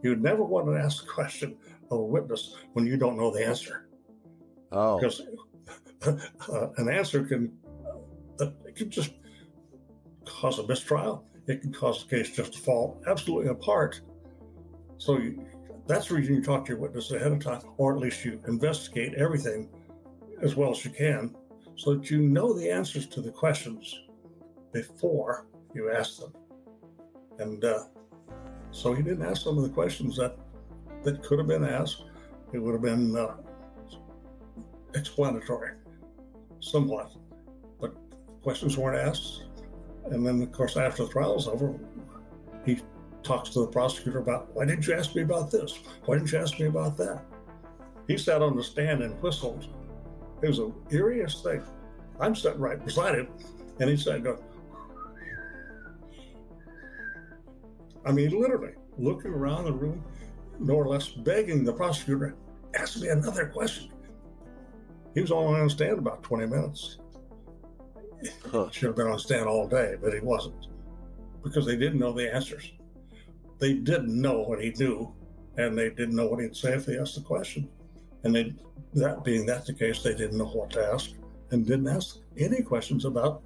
You 0.04 0.10
would 0.12 0.24
never 0.24 0.44
want 0.44 0.68
to 0.68 0.78
ask 0.78 1.04
a 1.04 1.08
question 1.08 1.56
of 1.92 2.00
a 2.00 2.04
witness 2.04 2.56
when 2.74 2.86
you 2.86 2.98
don't 2.98 3.18
know 3.18 3.32
the 3.32 3.46
answer. 3.46 3.88
Oh, 4.72 5.00
because 5.00 5.22
uh, 6.06 6.68
an 6.78 6.90
answer 6.90 7.24
can 7.24 7.52
it 8.42 8.76
can 8.76 8.90
just 8.90 9.12
cause 10.26 10.60
a 10.60 10.68
mistrial. 10.68 11.26
It 11.48 11.62
can 11.62 11.74
cause 11.74 12.04
the 12.04 12.18
case 12.18 12.36
just 12.36 12.54
to 12.54 12.60
fall 12.60 13.02
absolutely 13.08 13.50
apart. 13.50 14.02
So 14.98 15.18
you, 15.18 15.46
that's 15.88 16.08
the 16.08 16.16
reason 16.16 16.36
you 16.36 16.44
talk 16.44 16.66
to 16.66 16.74
your 16.74 16.80
witness 16.80 17.12
ahead 17.12 17.32
of 17.32 17.44
time, 17.44 17.62
or 17.78 17.94
at 17.94 18.00
least 18.00 18.24
you 18.24 18.42
investigate 18.48 19.14
everything 19.16 19.70
as 20.42 20.56
well 20.56 20.72
as 20.72 20.86
you 20.86 20.92
can 20.92 21.36
so 21.76 21.96
that 21.96 22.10
you 22.10 22.20
know 22.20 22.54
the 22.54 22.70
answers 22.70 23.08
to 23.08 23.22
the 23.22 23.32
questions 23.32 24.00
before 24.72 25.48
you 25.74 25.92
ask 25.92 26.20
them. 26.20 26.34
And 27.40 27.64
uh, 27.64 27.86
so 28.72 28.94
he 28.94 29.02
didn't 29.02 29.26
ask 29.26 29.44
some 29.44 29.58
of 29.58 29.64
the 29.64 29.70
questions 29.70 30.16
that 30.18 30.38
that 31.04 31.24
could 31.24 31.40
have 31.40 31.48
been 31.48 31.66
asked. 31.66 32.04
It 32.54 32.60
would 32.60 32.74
have 32.74 32.82
been 32.82 33.16
uh, 33.16 33.36
explanatory, 34.94 35.72
somewhat, 36.60 37.12
questions 38.44 38.78
weren't 38.78 38.98
asked. 38.98 39.44
And 40.06 40.26
then, 40.26 40.42
of 40.42 40.52
course, 40.52 40.78
after 40.78 41.06
the 41.06 41.12
trial 41.12 41.38
is 41.38 41.48
over, 41.48 41.76
he 42.66 42.80
talks 43.24 43.50
to 43.52 43.62
the 43.62 43.68
prosecutor 43.68 44.20
about 44.20 44.54
why 44.56 44.66
didn't 44.66 44.88
you 44.88 44.94
ask 44.94 45.16
me 45.16 45.22
about 45.22 45.52
this? 45.52 45.80
Why 46.06 46.16
didn't 46.16 46.32
you 46.32 46.40
ask 46.40 46.60
me 46.60 46.66
about 46.66 46.98
that? 46.98 47.24
He 48.08 48.18
sat 48.18 48.42
on 48.42 48.56
the 48.56 48.64
stand 48.64 49.02
and 49.04 49.22
whistled 49.22 49.68
it 50.42 50.48
was 50.48 50.58
the 50.58 50.74
eeriest 50.90 51.44
thing. 51.44 51.62
I'm 52.20 52.36
sitting 52.36 52.60
right 52.60 52.84
beside 52.84 53.16
him, 53.16 53.28
and 53.80 53.90
he's 53.90 54.04
saying, 54.04 54.26
I 58.06 58.12
mean, 58.12 58.30
literally 58.40 58.74
looking 58.98 59.32
around 59.32 59.66
the 59.66 59.74
room, 59.74 60.04
more 60.60 60.84
or 60.84 60.88
less 60.88 61.10
begging 61.10 61.64
the 61.64 61.74
prosecutor, 61.74 62.36
ask 62.76 63.00
me 63.00 63.10
another 63.10 63.48
question. 63.48 63.92
He 65.14 65.22
was 65.22 65.32
only 65.32 65.60
on 65.60 65.68
the 65.68 65.70
stand 65.70 66.00
about 66.00 66.24
20 66.24 66.48
minutes. 66.48 66.98
Huh. 68.52 68.70
Should 68.72 68.88
have 68.88 68.96
been 68.96 69.08
on 69.08 69.20
stand 69.20 69.48
all 69.48 69.68
day, 69.68 69.96
but 70.02 70.14
he 70.14 70.20
wasn't 70.20 70.68
because 71.44 71.66
they 71.66 71.76
didn't 71.76 72.00
know 72.00 72.14
the 72.14 72.34
answers. 72.34 72.72
They 73.60 73.74
didn't 73.74 74.20
know 74.20 74.42
what 74.42 74.62
he 74.62 74.72
knew, 74.72 75.14
and 75.58 75.78
they 75.78 75.90
didn't 75.90 76.16
know 76.16 76.28
what 76.28 76.42
he'd 76.42 76.56
say 76.56 76.74
if 76.74 76.86
they 76.86 76.98
asked 76.98 77.16
the 77.16 77.22
question. 77.22 77.70
And 78.24 78.36
they, 78.36 78.54
that 78.94 79.24
being 79.24 79.46
that 79.48 79.66
the 79.66 79.74
case, 79.74 80.04
they 80.04 80.16
didn't 80.16 80.38
know 80.38 80.46
what 80.46 80.70
to 80.72 80.86
ask 80.86 81.12
and 81.52 81.66
didn't 81.66 81.88
ask 81.88 82.18
any 82.38 82.62
questions 82.62 83.06
about 83.06 83.44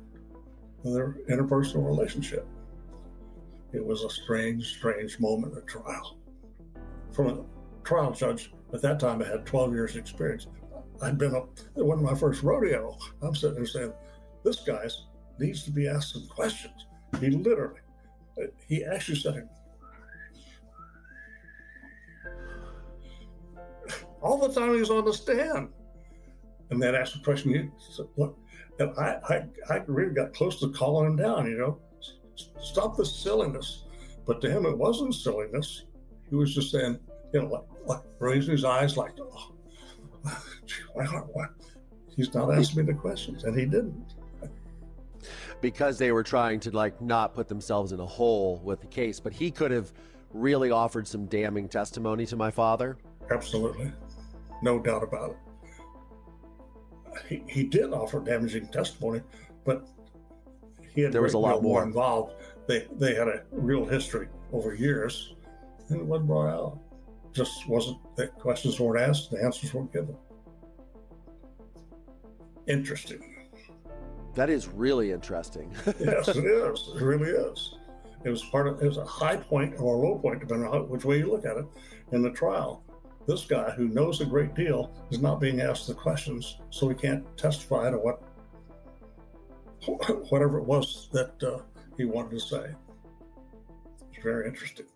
their 0.83 1.17
interpersonal 1.29 1.85
relationship. 1.85 2.47
It 3.73 3.85
was 3.85 4.03
a 4.03 4.09
strange, 4.09 4.77
strange 4.77 5.19
moment 5.19 5.57
at 5.57 5.67
trial. 5.67 6.17
From 7.11 7.27
a 7.27 7.43
trial 7.83 8.11
judge, 8.11 8.53
at 8.73 8.81
that 8.81 8.99
time 8.99 9.21
I 9.21 9.27
had 9.27 9.45
12 9.45 9.73
years 9.73 9.95
experience. 9.95 10.47
I'd 11.01 11.17
been 11.17 11.35
up, 11.35 11.49
it 11.75 11.85
wasn't 11.85 12.09
my 12.09 12.17
first 12.17 12.43
rodeo. 12.43 12.97
I'm 13.21 13.35
sitting 13.35 13.55
there 13.55 13.65
saying, 13.65 13.93
this 14.45 14.61
guy 14.61 14.87
needs 15.39 15.63
to 15.63 15.71
be 15.71 15.87
asked 15.87 16.13
some 16.13 16.27
questions. 16.27 16.85
He 17.19 17.31
literally, 17.31 17.81
he 18.67 18.85
actually 18.85 19.17
said, 19.17 19.49
all 24.21 24.37
the 24.37 24.53
time 24.53 24.73
he 24.73 24.79
was 24.79 24.89
on 24.89 25.03
the 25.03 25.13
stand. 25.13 25.69
And 26.69 26.81
then 26.81 26.95
asked 26.95 27.15
a 27.15 27.19
question, 27.19 27.51
you 27.51 27.71
said, 27.77 28.05
what? 28.15 28.33
And 28.79 28.91
I, 28.97 29.19
I, 29.29 29.73
I 29.73 29.83
really 29.87 30.13
got 30.13 30.33
close 30.33 30.59
to 30.59 30.69
calling 30.69 31.11
him 31.11 31.15
down, 31.15 31.45
you 31.45 31.57
know, 31.57 31.79
stop 32.59 32.97
this 32.97 33.15
silliness. 33.15 33.83
But 34.25 34.41
to 34.41 34.49
him, 34.49 34.65
it 34.65 34.77
wasn't 34.77 35.13
silliness. 35.13 35.83
He 36.29 36.35
was 36.35 36.55
just 36.55 36.71
saying, 36.71 36.99
you 37.33 37.41
know, 37.41 37.47
like, 37.47 37.63
like 37.85 38.01
raising 38.19 38.53
his 38.53 38.65
eyes, 38.65 38.97
like, 38.97 39.13
oh, 39.19 39.53
why, 40.93 41.05
why? 41.05 41.45
He's 42.15 42.33
not 42.33 42.51
asking 42.51 42.85
me 42.85 42.93
the 42.93 42.97
questions, 42.97 43.43
and 43.43 43.57
he 43.57 43.65
didn't. 43.65 44.15
Because 45.61 45.97
they 45.97 46.11
were 46.11 46.23
trying 46.23 46.59
to 46.61 46.71
like 46.71 47.01
not 47.01 47.33
put 47.33 47.47
themselves 47.47 47.91
in 47.91 47.99
a 47.99 48.05
hole 48.05 48.61
with 48.63 48.81
the 48.81 48.87
case, 48.87 49.19
but 49.19 49.33
he 49.33 49.51
could 49.51 49.71
have 49.71 49.93
really 50.33 50.71
offered 50.71 51.07
some 51.07 51.25
damning 51.25 51.69
testimony 51.69 52.25
to 52.25 52.35
my 52.35 52.51
father. 52.51 52.97
Absolutely 53.31 53.91
no 54.61 54.79
doubt 54.79 55.03
about 55.03 55.31
it. 55.31 55.37
He, 57.29 57.43
he 57.47 57.63
did 57.63 57.93
offer 57.93 58.19
damaging 58.19 58.67
testimony, 58.67 59.21
but 59.63 59.87
he 60.93 61.01
had 61.01 61.13
there 61.13 61.21
was 61.21 61.33
a 61.33 61.37
lot 61.37 61.63
more 61.63 61.83
involved. 61.83 62.33
They 62.67 62.87
they 62.97 63.15
had 63.15 63.27
a 63.27 63.43
real 63.51 63.85
history 63.85 64.27
over 64.51 64.73
years, 64.73 65.35
and 65.89 66.01
it 66.01 66.05
wasn't 66.05 66.27
brought 66.27 66.49
out. 66.49 66.79
Just 67.31 67.67
wasn't 67.67 67.99
the 68.15 68.27
questions 68.27 68.79
weren't 68.79 69.01
asked, 69.01 69.31
the 69.31 69.41
answers 69.41 69.73
weren't 69.73 69.93
given. 69.93 70.17
Interesting. 72.67 73.34
That 74.35 74.49
is 74.49 74.67
really 74.67 75.11
interesting. 75.11 75.71
yes, 75.99 76.27
it 76.27 76.45
is. 76.45 76.89
It 76.95 77.01
really 77.01 77.29
is. 77.29 77.75
It 78.25 78.29
was 78.29 78.43
part 78.43 78.67
of. 78.67 78.81
It 78.81 78.87
was 78.87 78.97
a 78.97 79.05
high 79.05 79.37
point 79.37 79.75
or 79.79 79.95
a 79.95 79.97
low 79.97 80.19
point, 80.19 80.41
depending 80.41 80.67
on 80.67 80.73
how, 80.73 80.83
which 80.83 81.05
way 81.05 81.19
you 81.19 81.31
look 81.31 81.45
at 81.45 81.57
it, 81.57 81.65
in 82.11 82.21
the 82.21 82.31
trial. 82.31 82.83
This 83.27 83.45
guy, 83.45 83.71
who 83.71 83.87
knows 83.87 84.21
a 84.21 84.25
great 84.25 84.53
deal, 84.53 84.91
is 85.09 85.19
not 85.19 85.39
being 85.39 85.61
asked 85.61 85.87
the 85.87 85.93
questions, 85.93 86.57
so 86.69 86.89
he 86.89 86.95
can't 86.95 87.25
testify 87.37 87.89
to 87.89 87.97
what 87.97 88.21
whatever 90.29 90.57
it 90.57 90.65
was 90.65 91.07
that 91.13 91.41
uh, 91.41 91.59
he 91.97 92.05
wanted 92.05 92.31
to 92.31 92.39
say. 92.39 92.65
It's 94.11 94.23
very 94.23 94.47
interesting. 94.47 94.87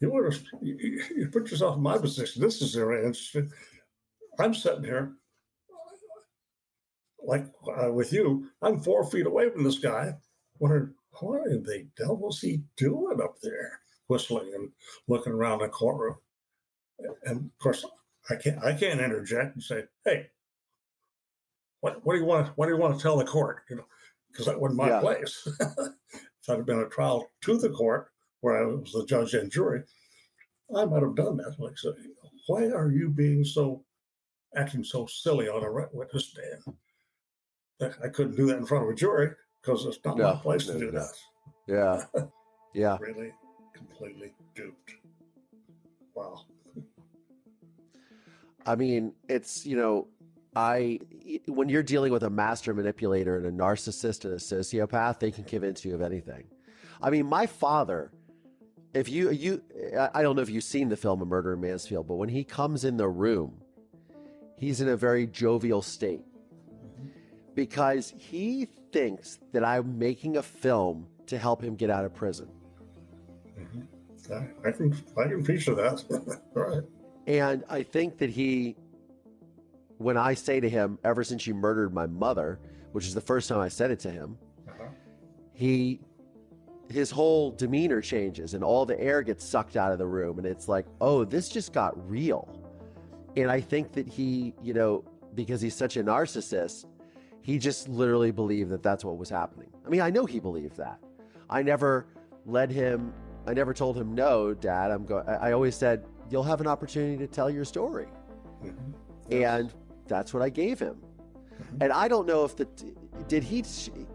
You 0.00 0.10
you, 0.62 1.02
you 1.16 1.28
put 1.28 1.50
yourself 1.50 1.76
in 1.76 1.82
my 1.82 1.98
position. 1.98 2.40
This 2.40 2.62
is 2.62 2.74
very 2.74 3.04
interesting. 3.04 3.52
I'm 4.38 4.54
sitting 4.54 4.84
here, 4.84 5.12
like 7.24 7.46
uh, 7.80 7.92
with 7.92 8.12
you. 8.12 8.48
I'm 8.62 8.80
four 8.80 9.08
feet 9.10 9.26
away 9.26 9.50
from 9.50 9.64
this 9.64 9.78
guy, 9.78 10.14
wondering 10.58 10.94
what 11.20 11.46
in 11.48 11.62
the 11.62 11.86
devil's 11.96 12.40
he 12.40 12.62
doing 12.76 13.20
up 13.20 13.40
there? 13.42 13.80
whistling 14.10 14.52
and 14.54 14.70
looking 15.06 15.32
around 15.32 15.60
the 15.60 15.68
courtroom. 15.68 16.16
And 17.24 17.38
of 17.46 17.58
course, 17.60 17.86
I 18.28 18.34
can't 18.34 18.62
I 18.62 18.74
can't 18.74 19.00
interject 19.00 19.54
and 19.54 19.62
say, 19.62 19.84
"Hey, 20.04 20.26
what 21.80 22.04
what 22.04 22.14
do 22.14 22.20
you 22.20 22.26
want? 22.26 22.48
What 22.58 22.66
do 22.66 22.72
you 22.72 22.78
want 22.78 22.96
to 22.96 23.02
tell 23.02 23.16
the 23.16 23.24
court?" 23.24 23.62
You 23.70 23.76
know, 23.76 23.86
because 24.30 24.46
that 24.46 24.60
wasn't 24.60 24.78
my 24.78 24.88
yeah. 24.88 25.00
place. 25.00 25.48
if 25.60 26.50
I'd 26.50 26.56
have 26.56 26.66
been 26.66 26.80
a 26.80 26.88
trial 26.88 27.30
to 27.42 27.56
the 27.56 27.70
court 27.70 28.10
where 28.40 28.60
I 28.60 28.66
was 28.66 28.92
the 28.92 29.06
judge 29.06 29.32
and 29.32 29.50
jury, 29.50 29.82
I 30.76 30.84
might 30.84 31.02
have 31.02 31.14
done 31.14 31.38
that. 31.38 31.54
Like, 31.58 31.76
why 32.48 32.64
are 32.64 32.90
you 32.90 33.08
being 33.08 33.44
so 33.44 33.84
acting 34.56 34.84
so 34.84 35.06
silly 35.06 35.48
on 35.48 35.64
a 35.64 35.96
witness 35.96 36.26
stand? 36.26 36.76
I 37.80 38.08
couldn't 38.08 38.36
do 38.36 38.46
that 38.46 38.58
in 38.58 38.66
front 38.66 38.84
of 38.84 38.90
a 38.90 38.94
jury 38.94 39.30
because 39.60 39.84
it's 39.86 39.98
not 40.04 40.18
no, 40.18 40.34
my 40.34 40.40
place 40.40 40.68
no, 40.68 40.74
to 40.74 40.78
do 40.80 40.92
no. 40.92 41.00
that. 41.00 42.04
Yeah, 42.14 42.26
yeah. 42.74 42.98
really 43.00 43.32
completely 43.74 44.32
duped. 44.54 44.92
Wow. 46.14 46.44
I 48.66 48.76
mean, 48.76 49.14
it's, 49.28 49.64
you 49.64 49.76
know, 49.76 50.08
I 50.54 50.98
when 51.46 51.68
you're 51.68 51.82
dealing 51.82 52.12
with 52.12 52.24
a 52.24 52.30
master 52.30 52.74
manipulator 52.74 53.38
and 53.38 53.46
a 53.46 53.52
narcissist 53.52 54.24
and 54.24 54.34
a 54.34 54.36
sociopath, 54.36 55.20
they 55.20 55.30
can 55.30 55.44
convince 55.44 55.84
you 55.84 55.94
of 55.94 56.02
anything. 56.02 56.44
I 57.00 57.10
mean, 57.10 57.26
my 57.26 57.46
father, 57.46 58.10
if 58.92 59.08
you 59.08 59.30
you 59.30 59.62
I 60.12 60.22
don't 60.22 60.36
know 60.36 60.42
if 60.42 60.50
you've 60.50 60.64
seen 60.64 60.88
the 60.88 60.96
film 60.96 61.22
A 61.22 61.24
Murder 61.24 61.54
in 61.54 61.60
Mansfield, 61.60 62.08
but 62.08 62.16
when 62.16 62.28
he 62.28 62.42
comes 62.42 62.84
in 62.84 62.96
the 62.96 63.08
room, 63.08 63.62
he's 64.58 64.80
in 64.80 64.88
a 64.88 64.96
very 64.96 65.26
jovial 65.26 65.82
state 65.82 66.24
because 67.54 68.12
he 68.16 68.66
thinks 68.92 69.38
that 69.52 69.64
I'm 69.64 69.98
making 69.98 70.36
a 70.36 70.42
film 70.42 71.06
to 71.26 71.38
help 71.38 71.62
him 71.62 71.74
get 71.76 71.90
out 71.90 72.04
of 72.04 72.14
prison. 72.14 72.48
Mm-hmm. 73.58 73.80
I 74.66 74.70
can 74.70 74.96
I 75.18 75.24
can 75.24 75.44
feature 75.44 75.74
that. 75.74 76.40
right. 76.54 76.82
And 77.26 77.64
I 77.68 77.82
think 77.82 78.18
that 78.18 78.30
he 78.30 78.76
when 79.98 80.16
I 80.16 80.34
say 80.34 80.60
to 80.60 80.68
him, 80.68 80.98
ever 81.04 81.22
since 81.24 81.46
you 81.46 81.54
murdered 81.54 81.92
my 81.92 82.06
mother, 82.06 82.58
which 82.92 83.06
is 83.06 83.14
the 83.14 83.20
first 83.20 83.48
time 83.48 83.58
I 83.60 83.68
said 83.68 83.90
it 83.90 83.98
to 84.00 84.10
him, 84.10 84.38
Uh-huh. 84.68 84.84
he 85.52 86.00
his 86.88 87.10
whole 87.10 87.52
demeanor 87.52 88.00
changes 88.00 88.54
and 88.54 88.64
all 88.64 88.84
the 88.84 89.00
air 89.00 89.22
gets 89.22 89.44
sucked 89.44 89.76
out 89.76 89.92
of 89.92 89.98
the 89.98 90.06
room 90.06 90.38
and 90.38 90.46
it's 90.46 90.68
like, 90.68 90.86
"Oh, 91.00 91.24
this 91.24 91.48
just 91.48 91.72
got 91.72 91.92
real." 92.10 92.48
And 93.36 93.48
I 93.50 93.60
think 93.60 93.92
that 93.92 94.08
he, 94.08 94.54
you 94.62 94.74
know, 94.74 95.04
because 95.34 95.60
he's 95.60 95.76
such 95.76 95.96
a 95.96 96.02
narcissist, 96.02 96.86
he 97.42 97.58
just 97.58 97.88
literally 97.88 98.30
believed 98.30 98.70
that 98.70 98.82
that's 98.82 99.04
what 99.04 99.16
was 99.16 99.30
happening. 99.30 99.68
I 99.84 99.88
mean, 99.88 100.00
I 100.00 100.10
know 100.10 100.26
he 100.26 100.40
believed 100.40 100.76
that. 100.76 100.98
I 101.48 101.62
never 101.62 102.06
led 102.46 102.70
him 102.70 103.12
I 103.46 103.54
never 103.54 103.72
told 103.74 103.96
him, 103.96 104.14
"No, 104.14 104.54
dad, 104.54 104.90
I'm 104.90 105.04
going 105.04 105.26
I 105.28 105.52
always 105.52 105.74
said, 105.74 106.04
"You'll 106.30 106.42
have 106.44 106.60
an 106.60 106.66
opportunity 106.66 107.16
to 107.18 107.26
tell 107.26 107.50
your 107.50 107.64
story." 107.64 108.06
Mm-hmm. 108.64 109.42
And 109.42 109.72
that's 110.06 110.34
what 110.34 110.42
I 110.42 110.50
gave 110.50 110.78
him. 110.78 110.96
Mm-hmm. 110.96 111.82
And 111.82 111.92
I 111.92 112.08
don't 112.08 112.26
know 112.26 112.44
if 112.44 112.56
the 112.56 112.68
did 113.28 113.42
he 113.42 113.64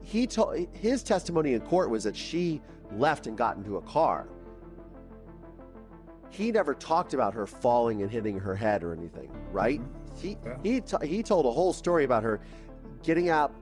he 0.02 0.28
told 0.28 0.68
his 0.74 1.04
testimony 1.04 1.54
in 1.54 1.62
court 1.62 1.90
was 1.90 2.04
that 2.04 2.16
she 2.16 2.62
left 2.94 3.28
and 3.28 3.38
got 3.38 3.58
into 3.58 3.78
a 3.78 3.82
car. 3.82 4.28
He 6.30 6.52
never 6.52 6.74
talked 6.74 7.14
about 7.14 7.34
her 7.34 7.48
falling 7.48 8.02
and 8.02 8.12
hitting 8.12 8.38
her 8.40 8.56
head 8.56 8.84
or 8.84 8.94
anything, 8.94 9.32
right? 9.52 9.82
Mm-hmm. 9.82 10.16
He 10.22 10.38
he 10.64 10.82
t- 10.82 11.08
he 11.08 11.24
told 11.24 11.46
a 11.46 11.52
whole 11.52 11.74
story 11.74 12.04
about 12.04 12.24
her 12.24 12.42
getting 13.04 13.30
out, 13.30 13.54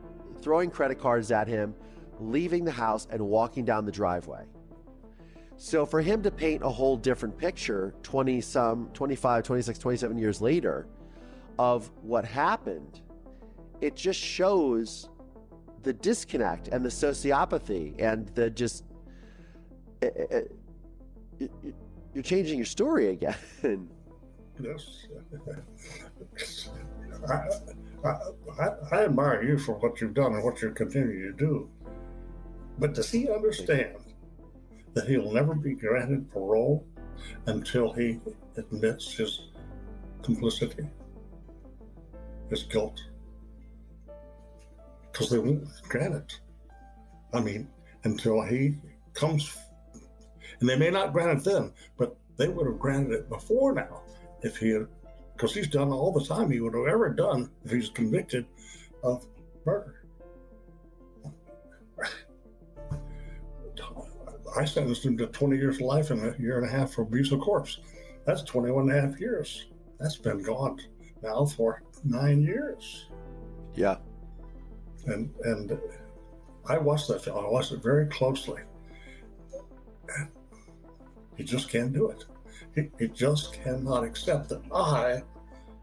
throwing 0.41 0.69
credit 0.69 0.99
cards 0.99 1.31
at 1.31 1.47
him, 1.47 1.73
leaving 2.19 2.63
the 2.65 2.71
house 2.71 3.07
and 3.09 3.21
walking 3.21 3.65
down 3.65 3.85
the 3.85 3.91
driveway. 3.91 4.45
So 5.57 5.85
for 5.85 6.01
him 6.01 6.21
to 6.23 6.31
paint 6.31 6.63
a 6.63 6.69
whole 6.69 6.97
different 6.97 7.37
picture 7.37 7.93
20 8.03 8.41
some 8.41 8.89
25, 8.93 9.43
26, 9.43 9.79
27 9.79 10.17
years 10.17 10.41
later 10.41 10.87
of 11.59 11.91
what 12.01 12.25
happened, 12.25 13.01
it 13.81 13.95
just 13.95 14.19
shows 14.19 15.09
the 15.83 15.93
disconnect 15.93 16.69
and 16.69 16.83
the 16.83 16.89
sociopathy 16.89 17.93
and 17.99 18.27
the 18.29 18.49
just 18.49 18.85
eh, 20.01 20.09
eh, 20.15 20.41
eh, 21.41 21.47
you're 22.13 22.23
changing 22.23 22.57
your 22.57 22.65
story 22.65 23.09
again. 23.09 23.89
Yes. 24.59 25.07
I, 27.27 27.49
I, 28.03 28.69
I, 28.91 29.03
admire 29.05 29.43
you 29.43 29.57
for 29.57 29.75
what 29.75 30.01
you've 30.01 30.13
done 30.13 30.33
and 30.33 30.43
what 30.43 30.61
you 30.61 30.71
continue 30.71 31.31
to 31.31 31.37
do. 31.37 31.69
But 32.77 32.93
does 32.93 33.09
he 33.09 33.29
understand 33.29 33.95
that 34.93 35.07
he'll 35.07 35.31
never 35.31 35.55
be 35.55 35.73
granted 35.73 36.29
parole 36.31 36.85
until 37.45 37.93
he 37.93 38.19
admits 38.57 39.13
his 39.13 39.47
complicity, 40.21 40.87
his 42.49 42.63
guilt? 42.63 42.99
Because 45.11 45.29
they 45.29 45.39
won't 45.39 45.67
grant 45.87 46.15
it. 46.15 46.39
I 47.33 47.39
mean, 47.39 47.69
until 48.03 48.41
he 48.41 48.75
comes, 49.13 49.57
and 50.59 50.67
they 50.67 50.77
may 50.77 50.89
not 50.89 51.13
grant 51.13 51.39
it 51.39 51.43
then, 51.45 51.71
but 51.97 52.17
they 52.37 52.49
would 52.49 52.67
have 52.67 52.79
granted 52.79 53.13
it 53.13 53.29
before 53.29 53.73
now 53.73 54.01
if 54.41 54.57
he 54.57 54.69
had, 54.69 54.87
because 55.33 55.53
he's 55.53 55.67
done 55.67 55.91
all 55.91 56.11
the 56.11 56.23
time 56.23 56.49
he 56.49 56.59
would 56.59 56.73
have 56.75 56.87
ever 56.87 57.09
done 57.09 57.49
if 57.65 57.71
he's 57.71 57.89
convicted 57.89 58.45
of 59.03 59.25
murder. 59.65 60.05
I 64.55 64.65
sentenced 64.65 65.03
him 65.05 65.17
to 65.17 65.27
20 65.27 65.57
years 65.57 65.79
to 65.79 65.85
life 65.85 66.11
and 66.11 66.23
a 66.23 66.35
year 66.39 66.57
and 66.57 66.65
a 66.67 66.69
half 66.69 66.93
for 66.93 67.01
abuse 67.01 67.31
of 67.31 67.39
corpse. 67.41 67.79
That's 68.25 68.43
21 68.43 68.89
and 68.89 68.97
a 68.97 69.01
half 69.01 69.19
years. 69.19 69.65
That's 69.99 70.17
been 70.17 70.41
gone 70.43 70.79
now 71.21 71.45
for 71.45 71.81
nine 72.03 72.41
years. 72.41 73.09
Yeah. 73.75 73.97
And 75.05 75.33
and 75.43 75.77
I 76.67 76.77
watched 76.77 77.07
that 77.09 77.23
film. 77.23 77.43
I 77.43 77.49
watched 77.49 77.71
it 77.71 77.81
very 77.83 78.05
closely. 78.07 78.61
He 81.35 81.43
just 81.43 81.69
can't 81.69 81.91
do 81.91 82.09
it. 82.09 82.25
He, 82.75 82.89
he 82.99 83.07
just 83.07 83.53
cannot 83.53 84.03
accept 84.03 84.49
that 84.49 84.61
I, 84.73 85.21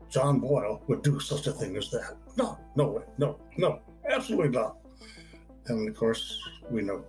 John 0.09 0.41
Boyle, 0.41 0.83
would 0.89 1.03
do 1.03 1.21
such 1.21 1.47
a 1.47 1.53
thing 1.53 1.77
as 1.77 1.91
that. 1.91 2.17
No, 2.37 2.59
no 2.77 2.89
way, 2.89 3.03
no, 3.19 3.39
no, 3.57 3.81
absolutely 4.09 4.49
not. 4.49 4.79
And 5.67 5.89
of 5.89 5.95
course, 5.95 6.41
we 6.69 6.83
know 6.83 7.05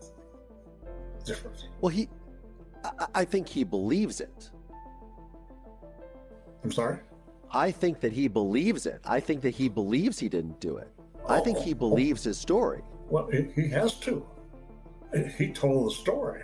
different. 1.25 1.69
Well, 1.79 1.89
he, 1.89 2.09
I, 2.83 3.07
I 3.15 3.25
think 3.25 3.47
he 3.47 3.63
believes 3.63 4.21
it. 4.21 4.49
I'm 6.63 6.71
sorry? 6.71 6.99
I 7.51 7.71
think 7.71 7.99
that 8.01 8.13
he 8.13 8.27
believes 8.27 8.85
it. 8.85 9.01
I 9.05 9.19
think 9.19 9.41
that 9.41 9.55
he 9.55 9.67
believes 9.67 10.19
he 10.19 10.29
didn't 10.29 10.59
do 10.59 10.77
it. 10.77 10.89
I 11.27 11.39
think 11.39 11.57
he 11.57 11.71
oh. 11.71 11.75
believes 11.75 12.23
his 12.23 12.37
story. 12.37 12.81
Well, 13.09 13.27
he, 13.27 13.47
he 13.55 13.67
has 13.69 13.95
to. 14.01 14.25
He 15.37 15.51
told 15.51 15.91
the 15.91 15.95
story. 15.95 16.43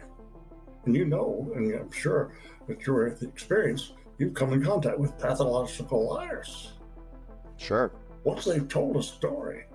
And 0.85 0.95
you 0.95 1.05
know, 1.05 1.51
and 1.55 1.73
I'm 1.73 1.91
sure 1.91 2.33
that 2.67 2.85
your 2.85 3.07
experience, 3.07 3.93
you've 4.17 4.33
come 4.33 4.53
in 4.53 4.63
contact 4.63 4.99
with 4.99 5.17
pathological 5.17 6.13
liars. 6.13 6.73
Sure. 7.57 7.91
Once 8.23 8.45
they've 8.45 8.67
told 8.67 8.97
a 8.97 9.03
story, 9.03 9.65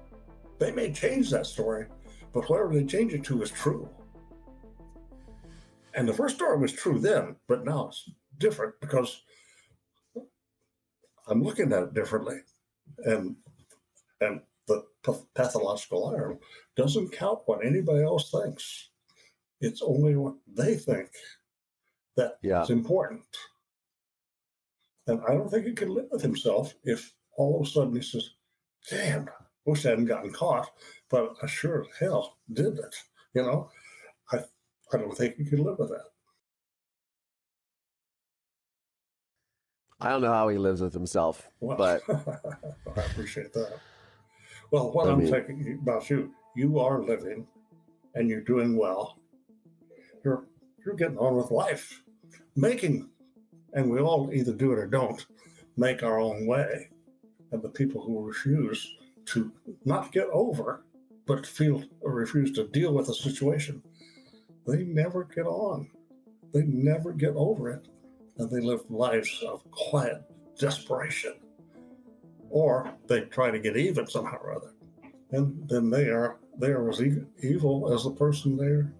they 0.58 0.70
may 0.70 0.92
change 0.92 1.30
that 1.30 1.46
story, 1.46 1.86
but 2.32 2.48
whatever 2.48 2.74
they 2.74 2.84
change 2.84 3.12
it 3.12 3.24
to 3.24 3.42
is 3.42 3.50
true. 3.50 3.88
And 5.94 6.08
the 6.08 6.14
first 6.14 6.36
story 6.36 6.58
was 6.58 6.72
true 6.72 6.98
then, 6.98 7.36
but 7.48 7.64
now 7.64 7.88
it's 7.88 8.10
different 8.38 8.74
because 8.80 9.22
I'm 11.26 11.42
looking 11.42 11.72
at 11.72 11.82
it 11.82 11.94
differently. 11.94 12.38
And 13.04 13.36
and 14.20 14.40
the 14.68 14.84
pathological 15.34 16.10
liar 16.10 16.38
doesn't 16.76 17.12
count 17.12 17.40
what 17.46 17.64
anybody 17.64 18.04
else 18.04 18.30
thinks. 18.30 18.90
It's 19.60 19.82
only 19.82 20.16
what 20.16 20.34
they 20.46 20.76
think 20.76 21.10
that 22.16 22.38
yeah. 22.42 22.62
is 22.62 22.70
important. 22.70 23.22
And 25.06 25.20
I 25.28 25.34
don't 25.34 25.50
think 25.50 25.66
he 25.66 25.72
could 25.72 25.88
live 25.90 26.06
with 26.10 26.22
himself 26.22 26.74
if 26.84 27.12
all 27.36 27.60
of 27.60 27.66
a 27.66 27.70
sudden 27.70 27.94
he 27.94 28.02
says, 28.02 28.30
damn, 28.88 29.28
wish 29.64 29.84
I 29.86 29.90
hadn't 29.90 30.06
gotten 30.06 30.32
caught, 30.32 30.70
but 31.10 31.34
I 31.42 31.46
sure 31.46 31.82
as 31.82 31.88
hell 31.98 32.38
did 32.52 32.78
it. 32.78 32.94
You 33.34 33.42
know, 33.42 33.70
I 34.30 34.38
I 34.92 34.98
don't 34.98 35.16
think 35.16 35.36
he 35.36 35.44
could 35.44 35.60
live 35.60 35.78
with 35.78 35.88
that. 35.90 36.04
I 40.00 40.10
don't 40.10 40.20
know 40.20 40.32
how 40.32 40.48
he 40.48 40.58
lives 40.58 40.80
with 40.80 40.92
himself, 40.92 41.48
well, 41.60 41.76
but 41.76 42.02
I 42.96 43.00
appreciate 43.02 43.52
that. 43.52 43.78
Well, 44.72 44.90
what 44.92 45.08
I 45.08 45.12
I'm 45.12 45.18
mean- 45.20 45.30
thinking 45.30 45.78
about 45.80 46.10
you, 46.10 46.32
you 46.56 46.78
are 46.80 47.02
living 47.02 47.46
and 48.14 48.28
you're 48.28 48.40
doing 48.40 48.76
well. 48.76 49.18
You're 50.24 50.44
you're 50.84 50.94
getting 50.94 51.18
on 51.18 51.36
with 51.36 51.50
life, 51.50 52.02
making, 52.56 53.08
and 53.72 53.90
we 53.90 54.00
all 54.00 54.30
either 54.32 54.52
do 54.52 54.72
it 54.72 54.78
or 54.78 54.86
don't, 54.86 55.24
make 55.76 56.02
our 56.02 56.18
own 56.18 56.46
way. 56.46 56.90
And 57.52 57.62
the 57.62 57.68
people 57.68 58.02
who 58.02 58.26
refuse 58.26 58.96
to 59.26 59.52
not 59.84 60.12
get 60.12 60.28
over, 60.32 60.84
but 61.26 61.46
feel 61.46 61.84
or 62.00 62.12
refuse 62.12 62.52
to 62.52 62.68
deal 62.68 62.94
with 62.94 63.08
a 63.08 63.14
situation, 63.14 63.82
they 64.66 64.84
never 64.84 65.24
get 65.24 65.46
on. 65.46 65.90
They 66.52 66.62
never 66.62 67.12
get 67.12 67.34
over 67.34 67.70
it, 67.70 67.88
and 68.38 68.50
they 68.50 68.60
live 68.60 68.82
lives 68.90 69.42
of 69.46 69.68
quiet 69.70 70.22
desperation 70.58 71.34
or 72.52 72.92
they 73.08 73.22
try 73.22 73.50
to 73.50 73.58
get 73.58 73.76
even 73.76 74.06
somehow 74.06 74.36
or 74.36 74.54
other, 74.54 74.74
and 75.30 75.68
then 75.68 75.90
they 75.90 76.08
are 76.08 76.36
they 76.58 76.68
are 76.68 76.88
as 76.90 77.02
evil 77.42 77.92
as 77.92 78.04
the 78.04 78.10
person 78.10 78.56
they're 78.56 78.92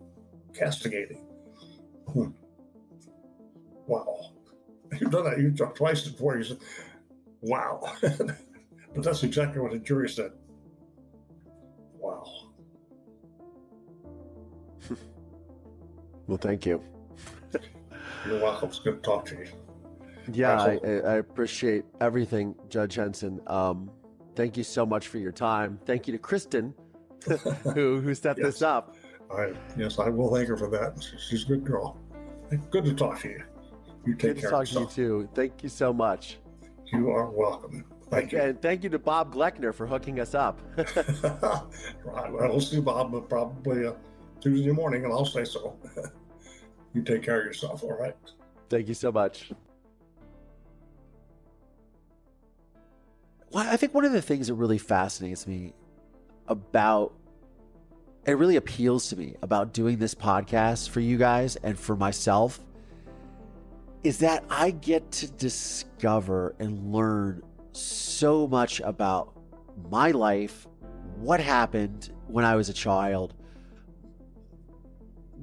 castigating. 0.54 1.21
Wow, 3.86 4.32
you've 5.00 5.10
done 5.10 5.24
that. 5.24 5.38
You 5.38 5.50
talked 5.50 5.76
twice 5.76 6.06
before. 6.06 6.36
You 6.36 6.44
said, 6.44 6.58
"Wow," 7.40 7.92
but 8.00 8.36
that's 8.96 9.22
exactly 9.22 9.60
what 9.60 9.72
the 9.72 9.78
jury 9.78 10.08
said. 10.08 10.32
Wow. 11.98 12.24
well, 16.26 16.38
thank 16.38 16.66
you. 16.66 16.82
You're 18.26 18.40
welcome. 18.40 18.68
It's 18.68 18.78
good 18.78 19.02
to 19.02 19.08
talk 19.08 19.24
to 19.26 19.36
you. 19.36 19.48
Yeah, 20.32 20.62
I, 20.62 20.78
I 20.84 21.14
appreciate 21.16 21.84
everything, 22.00 22.54
Judge 22.68 22.94
Henson. 22.94 23.40
Um, 23.48 23.90
thank 24.36 24.56
you 24.56 24.62
so 24.62 24.86
much 24.86 25.08
for 25.08 25.18
your 25.18 25.32
time. 25.32 25.78
Thank 25.84 26.06
you 26.06 26.12
to 26.12 26.18
Kristen, 26.18 26.74
who 27.74 28.00
who 28.00 28.14
set 28.14 28.36
this 28.36 28.62
up. 28.62 28.96
I 29.34 29.52
yes, 29.76 29.98
I 29.98 30.08
will 30.08 30.32
thank 30.32 30.48
her 30.48 30.56
for 30.56 30.68
that. 30.70 31.04
She's 31.28 31.44
a 31.44 31.46
good 31.46 31.64
girl. 31.64 31.98
Good 32.70 32.84
to 32.84 32.94
talk 32.94 33.20
to 33.20 33.28
you. 33.28 33.42
You 34.04 34.14
take 34.14 34.34
Good 34.34 34.42
to 34.42 34.50
talk 34.50 34.66
to 34.66 34.80
you 34.80 34.86
too. 34.86 35.28
Thank 35.34 35.62
you 35.62 35.68
so 35.68 35.92
much. 35.92 36.38
You 36.92 37.10
are 37.10 37.30
welcome. 37.30 37.84
Thank 38.10 38.32
you. 38.32 38.40
And 38.40 38.60
thank 38.60 38.82
you 38.84 38.90
to 38.90 38.98
Bob 38.98 39.34
Gleckner 39.34 39.72
for 39.72 39.86
hooking 39.86 40.20
us 40.20 40.34
up. 40.34 40.60
right. 40.76 42.32
Well, 42.32 42.48
we'll 42.48 42.60
see 42.60 42.80
Bob 42.80 43.28
probably 43.28 43.86
uh, 43.86 43.92
Tuesday 44.40 44.70
morning, 44.70 45.04
and 45.04 45.12
I'll 45.12 45.24
say 45.24 45.44
so. 45.44 45.76
you 46.94 47.02
take 47.02 47.22
care 47.22 47.40
of 47.40 47.46
yourself, 47.46 47.82
all 47.82 47.96
right? 47.98 48.16
thank 48.68 48.88
you 48.88 48.94
so 48.94 49.12
much. 49.12 49.50
well, 53.52 53.68
I 53.68 53.76
think 53.76 53.94
one 53.94 54.04
of 54.04 54.12
the 54.12 54.22
things 54.22 54.48
that 54.48 54.54
really 54.54 54.78
fascinates 54.78 55.46
me 55.46 55.74
about 56.48 57.12
it 58.24 58.32
really 58.32 58.56
appeals 58.56 59.08
to 59.08 59.16
me 59.16 59.34
about 59.42 59.72
doing 59.72 59.98
this 59.98 60.14
podcast 60.14 60.88
for 60.90 61.00
you 61.00 61.18
guys 61.18 61.56
and 61.56 61.78
for 61.78 61.96
myself 61.96 62.60
is 64.02 64.18
that 64.18 64.44
I 64.50 64.70
get 64.70 65.10
to 65.12 65.30
discover 65.30 66.54
and 66.58 66.92
learn 66.92 67.42
so 67.72 68.46
much 68.46 68.80
about 68.80 69.32
my 69.90 70.10
life, 70.10 70.66
what 71.16 71.40
happened 71.40 72.12
when 72.26 72.44
I 72.44 72.56
was 72.56 72.68
a 72.68 72.72
child, 72.72 73.34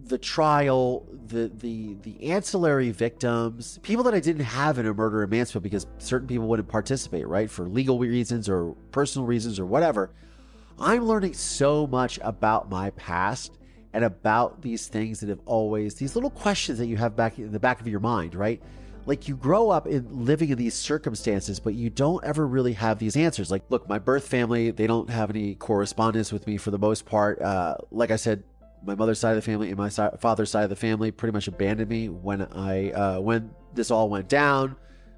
the 0.06 0.18
trial, 0.18 1.08
the 1.28 1.52
the 1.56 1.96
the 2.02 2.32
ancillary 2.32 2.92
victims, 2.92 3.80
people 3.84 4.04
that 4.04 4.14
I 4.14 4.20
didn't 4.20 4.46
have 4.46 4.78
in 4.78 4.86
a 4.88 4.94
murder 4.94 5.24
in 5.24 5.30
Mansfield 5.30 5.64
because 5.64 5.88
certain 5.98 6.28
people 6.28 6.48
wouldn't 6.48 6.68
participate, 6.68 7.28
right, 7.28 7.50
for 7.50 7.68
legal 7.68 8.00
reasons 8.00 8.50
or 8.50 8.76
personal 8.92 9.26
reasons 9.28 9.60
or 9.60 9.66
whatever. 9.66 10.12
I'm 10.80 11.06
learning 11.06 11.34
so 11.34 11.88
much 11.88 12.20
about 12.24 12.70
my 12.70 12.90
past 12.92 13.59
and 13.94 14.04
about 14.04 14.62
these 14.62 14.88
things 14.88 15.20
that 15.20 15.30
have 15.30 15.40
always 15.46 15.96
these 15.96 16.16
little 16.16 16.30
questions 16.30 16.78
that 16.80 16.88
you 16.88 16.98
have 16.98 17.16
back 17.16 17.40
in 17.40 17.52
the 17.52 17.60
back 17.60 17.82
of 17.82 17.88
your 17.88 18.00
mind, 18.00 18.36
right? 18.36 18.62
Like 19.06 19.28
you 19.28 19.36
grow 19.36 19.70
up 19.70 19.88
in 19.88 20.26
living 20.26 20.50
in 20.50 20.58
these 20.58 20.76
circumstances, 20.76 21.60
but 21.60 21.74
you 21.74 21.90
don't 21.90 22.24
ever 22.24 22.46
really 22.46 22.74
have 22.74 23.00
these 23.00 23.18
answers. 23.18 23.50
Like, 23.50 23.64
look, 23.70 23.90
my 23.90 23.98
birth 23.98 24.28
family, 24.28 24.72
they 24.72 24.86
don't 24.86 25.10
have 25.10 25.32
any 25.32 25.56
correspondence 25.56 26.32
with 26.32 26.46
me 26.46 26.58
for 26.58 26.70
the 26.70 26.78
most 26.78 27.06
part. 27.06 27.42
Uh, 27.42 27.76
like 27.90 28.12
I 28.12 28.18
said, 28.18 28.44
my 28.84 28.96
mother's 28.96 29.20
side 29.20 29.32
of 29.32 29.38
the 29.38 29.42
family 29.42 29.70
and 29.70 29.78
my 29.78 29.90
si- 29.90 30.08
father's 30.20 30.52
side 30.52 30.64
of 30.64 30.70
the 30.70 30.76
family 30.76 31.12
pretty 31.12 31.34
much 31.34 31.48
abandoned 31.48 31.90
me 31.90 32.10
when 32.10 32.44
I 32.44 32.92
uh, 32.92 33.20
when 33.20 33.52
this 33.74 33.92
all 33.92 34.10
went 34.10 34.30
down. 34.30 34.76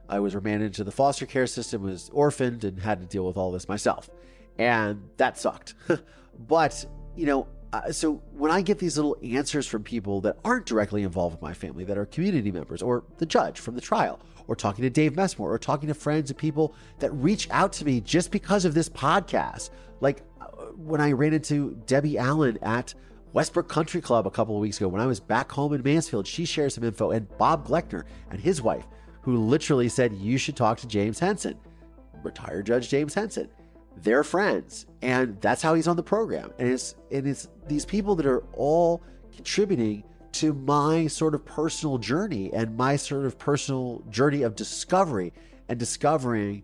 I 0.10 0.20
was 0.20 0.36
remanded 0.36 0.68
into 0.68 0.84
the 0.84 0.92
foster 0.92 1.26
care 1.26 1.48
system, 1.48 1.84
was 1.84 2.10
orphaned, 2.14 2.64
and 2.64 2.80
had 2.80 3.00
to 3.00 3.06
deal 3.06 3.26
with 3.26 3.38
all 3.38 3.52
this 3.52 3.68
myself, 3.70 4.10
and 4.58 5.10
that 5.18 5.38
sucked. 5.38 5.76
but 6.48 6.86
you 7.16 7.26
know, 7.26 7.48
uh, 7.74 7.92
so 7.92 8.16
when 8.34 8.52
I 8.52 8.62
get 8.62 8.80
these 8.80 8.98
little 8.98 9.18
answers 9.24 9.66
from 9.66 9.84
people 9.84 10.22
that 10.22 10.38
aren't 10.44 10.66
directly 10.66 11.04
involved 11.04 11.36
with 11.36 11.42
my 11.42 11.54
family, 11.54 11.84
that 11.86 11.98
are 11.98 12.06
community 12.06 12.52
members, 12.52 12.82
or 12.82 13.04
the 13.18 13.26
judge 13.26 13.60
from 13.60 13.76
the 13.76 13.82
trial, 13.82 14.20
or 14.48 14.56
talking 14.56 14.84
to 14.84 14.90
Dave 14.90 15.16
Messmore, 15.16 15.54
or 15.54 15.58
talking 15.58 15.88
to 15.88 15.94
friends 15.94 16.30
and 16.30 16.38
people 16.38 16.76
that 17.00 17.12
reach 17.12 17.48
out 17.52 17.72
to 17.74 17.86
me 17.86 18.02
just 18.02 18.32
because 18.32 18.66
of 18.66 18.74
this 18.74 18.90
podcast, 18.90 19.70
like 20.02 20.22
uh, 20.42 20.46
when 20.76 21.00
I 21.00 21.14
ran 21.14 21.34
into 21.34 21.78
Debbie 21.86 22.18
Allen 22.18 22.60
at 22.62 22.94
Westbrook 23.34 23.70
Country 23.70 24.02
Club 24.02 24.28
a 24.28 24.32
couple 24.32 24.56
of 24.56 24.62
weeks 24.62 24.78
ago 24.78 24.90
when 24.90 25.02
I 25.02 25.06
was 25.06 25.22
back 25.22 25.50
home 25.50 25.74
in 25.74 25.82
Mansfield. 25.82 26.28
She 26.28 26.44
shared 26.44 26.74
some 26.74 26.84
info, 26.84 27.12
and 27.12 27.28
Bob 27.38 27.66
Gleckner 27.66 28.04
and 28.30 28.40
his 28.40 28.62
wife, 28.62 28.86
who 29.22 29.38
literally 29.38 29.88
said, 29.88 30.14
You 30.14 30.38
should 30.38 30.58
talk 30.58 30.78
to 30.80 30.88
James 30.88 31.20
Henson, 31.20 31.58
retired 32.22 32.66
Judge 32.66 32.90
James 32.90 33.14
Henson. 33.14 33.50
They're 33.98 34.24
friends, 34.24 34.86
and 35.02 35.40
that's 35.42 35.62
how 35.62 35.74
he's 35.76 35.88
on 35.88 35.96
the 35.96 36.04
program. 36.04 36.52
And 36.58 36.70
it's 36.70 36.96
and 37.12 37.28
it's 37.28 37.48
these 37.68 37.86
people 37.86 38.16
that 38.16 38.26
are 38.26 38.44
all 38.54 39.02
contributing 39.36 40.04
to 40.34 40.54
my 40.54 41.08
sort 41.08 41.36
of 41.36 41.46
personal 41.46 41.98
journey 41.98 42.52
and 42.54 42.78
my 42.78 42.96
sort 42.96 43.26
of 43.26 43.38
personal 43.38 44.04
journey 44.10 44.44
of 44.44 44.56
discovery 44.56 45.34
and 45.68 45.78
discovering 45.78 46.64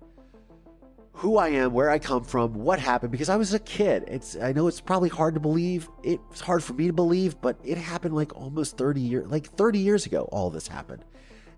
who 1.17 1.37
I 1.37 1.49
am, 1.49 1.73
where 1.73 1.89
I 1.89 1.97
come 1.97 2.23
from, 2.23 2.53
what 2.53 2.79
happened 2.79 3.11
because 3.11 3.29
I 3.29 3.37
was 3.37 3.53
a 3.53 3.59
kid. 3.59 4.03
It's 4.07 4.35
I 4.35 4.53
know 4.53 4.67
it's 4.67 4.79
probably 4.79 5.09
hard 5.09 5.33
to 5.33 5.39
believe. 5.39 5.89
It's 6.03 6.39
hard 6.39 6.63
for 6.63 6.73
me 6.73 6.87
to 6.87 6.93
believe, 6.93 7.41
but 7.41 7.57
it 7.63 7.77
happened 7.77 8.15
like 8.15 8.35
almost 8.35 8.77
30 8.77 9.01
years 9.01 9.27
like 9.27 9.51
30 9.53 9.79
years 9.79 10.05
ago 10.05 10.29
all 10.31 10.49
this 10.49 10.67
happened. 10.67 11.03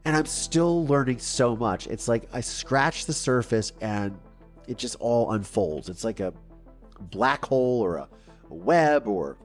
And 0.05 0.15
I'm 0.15 0.25
still 0.25 0.85
learning 0.87 1.19
so 1.19 1.57
much. 1.57 1.87
It's 1.87 2.07
like 2.07 2.29
I 2.31 2.39
scratch 2.39 3.05
the 3.05 3.13
surface 3.13 3.73
and 3.81 4.17
it 4.69 4.77
just 4.77 4.95
all 4.99 5.31
unfolds. 5.31 5.89
It's 5.89 6.03
like 6.03 6.19
a 6.19 6.33
black 6.99 7.45
hole 7.45 7.81
or 7.81 7.97
a, 7.97 8.07
a 8.49 8.53
web 8.53 9.07
or 9.07 9.37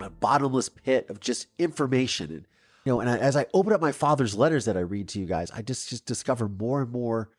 a 0.00 0.10
bottomless 0.10 0.68
pit 0.68 1.08
of 1.08 1.20
just 1.20 1.46
information 1.58 2.30
and 2.30 2.46
you 2.84 2.92
know, 2.92 3.00
and 3.00 3.08
I, 3.08 3.16
as 3.18 3.36
I 3.36 3.46
open 3.54 3.72
up 3.72 3.80
my 3.80 3.92
father's 3.92 4.34
letters 4.34 4.64
that 4.64 4.76
I 4.76 4.80
read 4.80 5.08
to 5.10 5.20
you 5.20 5.26
guys, 5.26 5.52
I 5.52 5.62
just 5.62 5.88
just 5.88 6.04
discover 6.04 6.48
more 6.48 6.82
and 6.82 6.90
more 6.90 7.30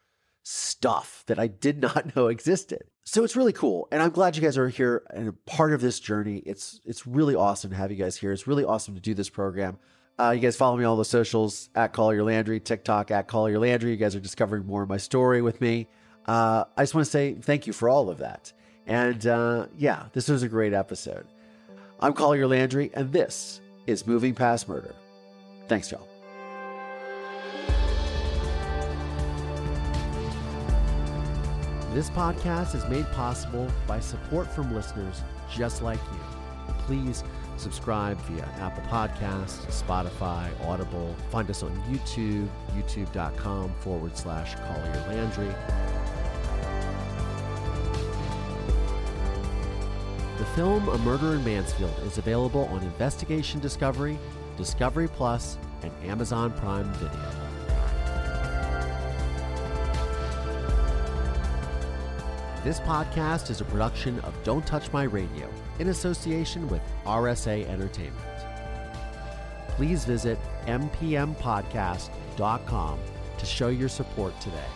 stuff 0.43 1.23
that 1.27 1.37
I 1.37 1.47
did 1.47 1.81
not 1.81 2.15
know 2.15 2.27
existed. 2.27 2.83
So 3.03 3.25
it's 3.25 3.35
really 3.35 3.51
cool. 3.51 3.89
And 3.91 4.01
I'm 4.01 4.11
glad 4.11 4.37
you 4.37 4.41
guys 4.41 4.57
are 4.57 4.69
here 4.69 5.03
and 5.09 5.33
part 5.45 5.73
of 5.73 5.81
this 5.81 5.99
journey. 5.99 6.37
It's 6.45 6.79
it's 6.85 7.05
really 7.05 7.35
awesome 7.35 7.71
to 7.71 7.75
have 7.75 7.91
you 7.91 7.97
guys 7.97 8.15
here. 8.17 8.31
It's 8.31 8.47
really 8.47 8.63
awesome 8.63 8.95
to 8.95 9.01
do 9.01 9.13
this 9.13 9.29
program. 9.29 9.77
Uh, 10.17 10.29
you 10.29 10.39
guys 10.39 10.55
follow 10.55 10.77
me 10.77 10.85
on 10.85 10.91
all 10.91 10.97
the 10.97 11.03
socials 11.03 11.69
at 11.75 11.91
Collier 11.91 12.23
Landry, 12.23 12.59
TikTok 12.59 13.11
at 13.11 13.27
Collier 13.27 13.59
Landry. 13.59 13.91
You 13.91 13.97
guys 13.97 14.15
are 14.15 14.21
discovering 14.21 14.65
more 14.65 14.83
of 14.83 14.89
my 14.89 14.97
story 14.97 15.41
with 15.41 15.59
me. 15.59 15.87
Uh, 16.27 16.63
I 16.77 16.83
just 16.83 16.95
want 16.95 17.05
to 17.05 17.11
say 17.11 17.33
thank 17.33 17.67
you 17.67 17.73
for 17.73 17.89
all 17.89 18.09
of 18.09 18.19
that. 18.19 18.51
And 18.87 19.25
uh, 19.25 19.67
yeah, 19.77 20.05
this 20.13 20.27
was 20.29 20.43
a 20.43 20.49
great 20.49 20.73
episode. 20.73 21.25
I'm 21.99 22.13
Collier 22.13 22.47
Landry, 22.47 22.91
and 22.93 23.11
this 23.11 23.61
is 23.87 24.05
Moving 24.05 24.33
Past 24.35 24.67
Murder. 24.67 24.93
Thanks, 25.67 25.91
y'all. 25.91 26.07
This 31.93 32.09
podcast 32.09 32.73
is 32.73 32.85
made 32.87 33.05
possible 33.11 33.67
by 33.87 33.99
support 33.99 34.51
from 34.51 34.73
listeners 34.73 35.21
just 35.51 35.83
like 35.83 35.99
you. 36.11 36.73
Please 36.79 37.23
subscribe 37.57 38.17
via 38.21 38.45
Apple 38.59 38.83
Podcasts, 38.89 39.65
Spotify, 39.67 40.49
Audible. 40.65 41.15
Find 41.29 41.49
us 41.51 41.61
on 41.61 41.71
YouTube, 41.83 42.49
youtube.com 42.75 43.73
forward 43.81 44.17
slash 44.17 44.55
Collier 44.55 45.05
Landry. 45.07 45.53
The 50.43 50.49
film 50.57 50.89
A 50.89 50.97
Murder 50.97 51.35
in 51.35 51.45
Mansfield 51.45 51.97
is 52.03 52.17
available 52.17 52.65
on 52.65 52.83
Investigation 52.83 53.61
Discovery, 53.61 54.19
Discovery 54.57 55.07
Plus, 55.07 55.57
and 55.83 55.91
Amazon 56.03 56.51
Prime 56.51 56.91
Video. 56.95 57.31
This 62.65 62.81
podcast 62.81 63.51
is 63.51 63.61
a 63.61 63.63
production 63.63 64.19
of 64.19 64.33
Don't 64.43 64.67
Touch 64.67 64.91
My 64.91 65.03
Radio 65.03 65.49
in 65.79 65.87
association 65.87 66.67
with 66.67 66.81
RSA 67.05 67.65
Entertainment. 67.69 68.19
Please 69.69 70.03
visit 70.03 70.37
mpmpodcast.com 70.65 72.99
to 73.37 73.45
show 73.45 73.69
your 73.69 73.87
support 73.87 74.37
today. 74.41 74.67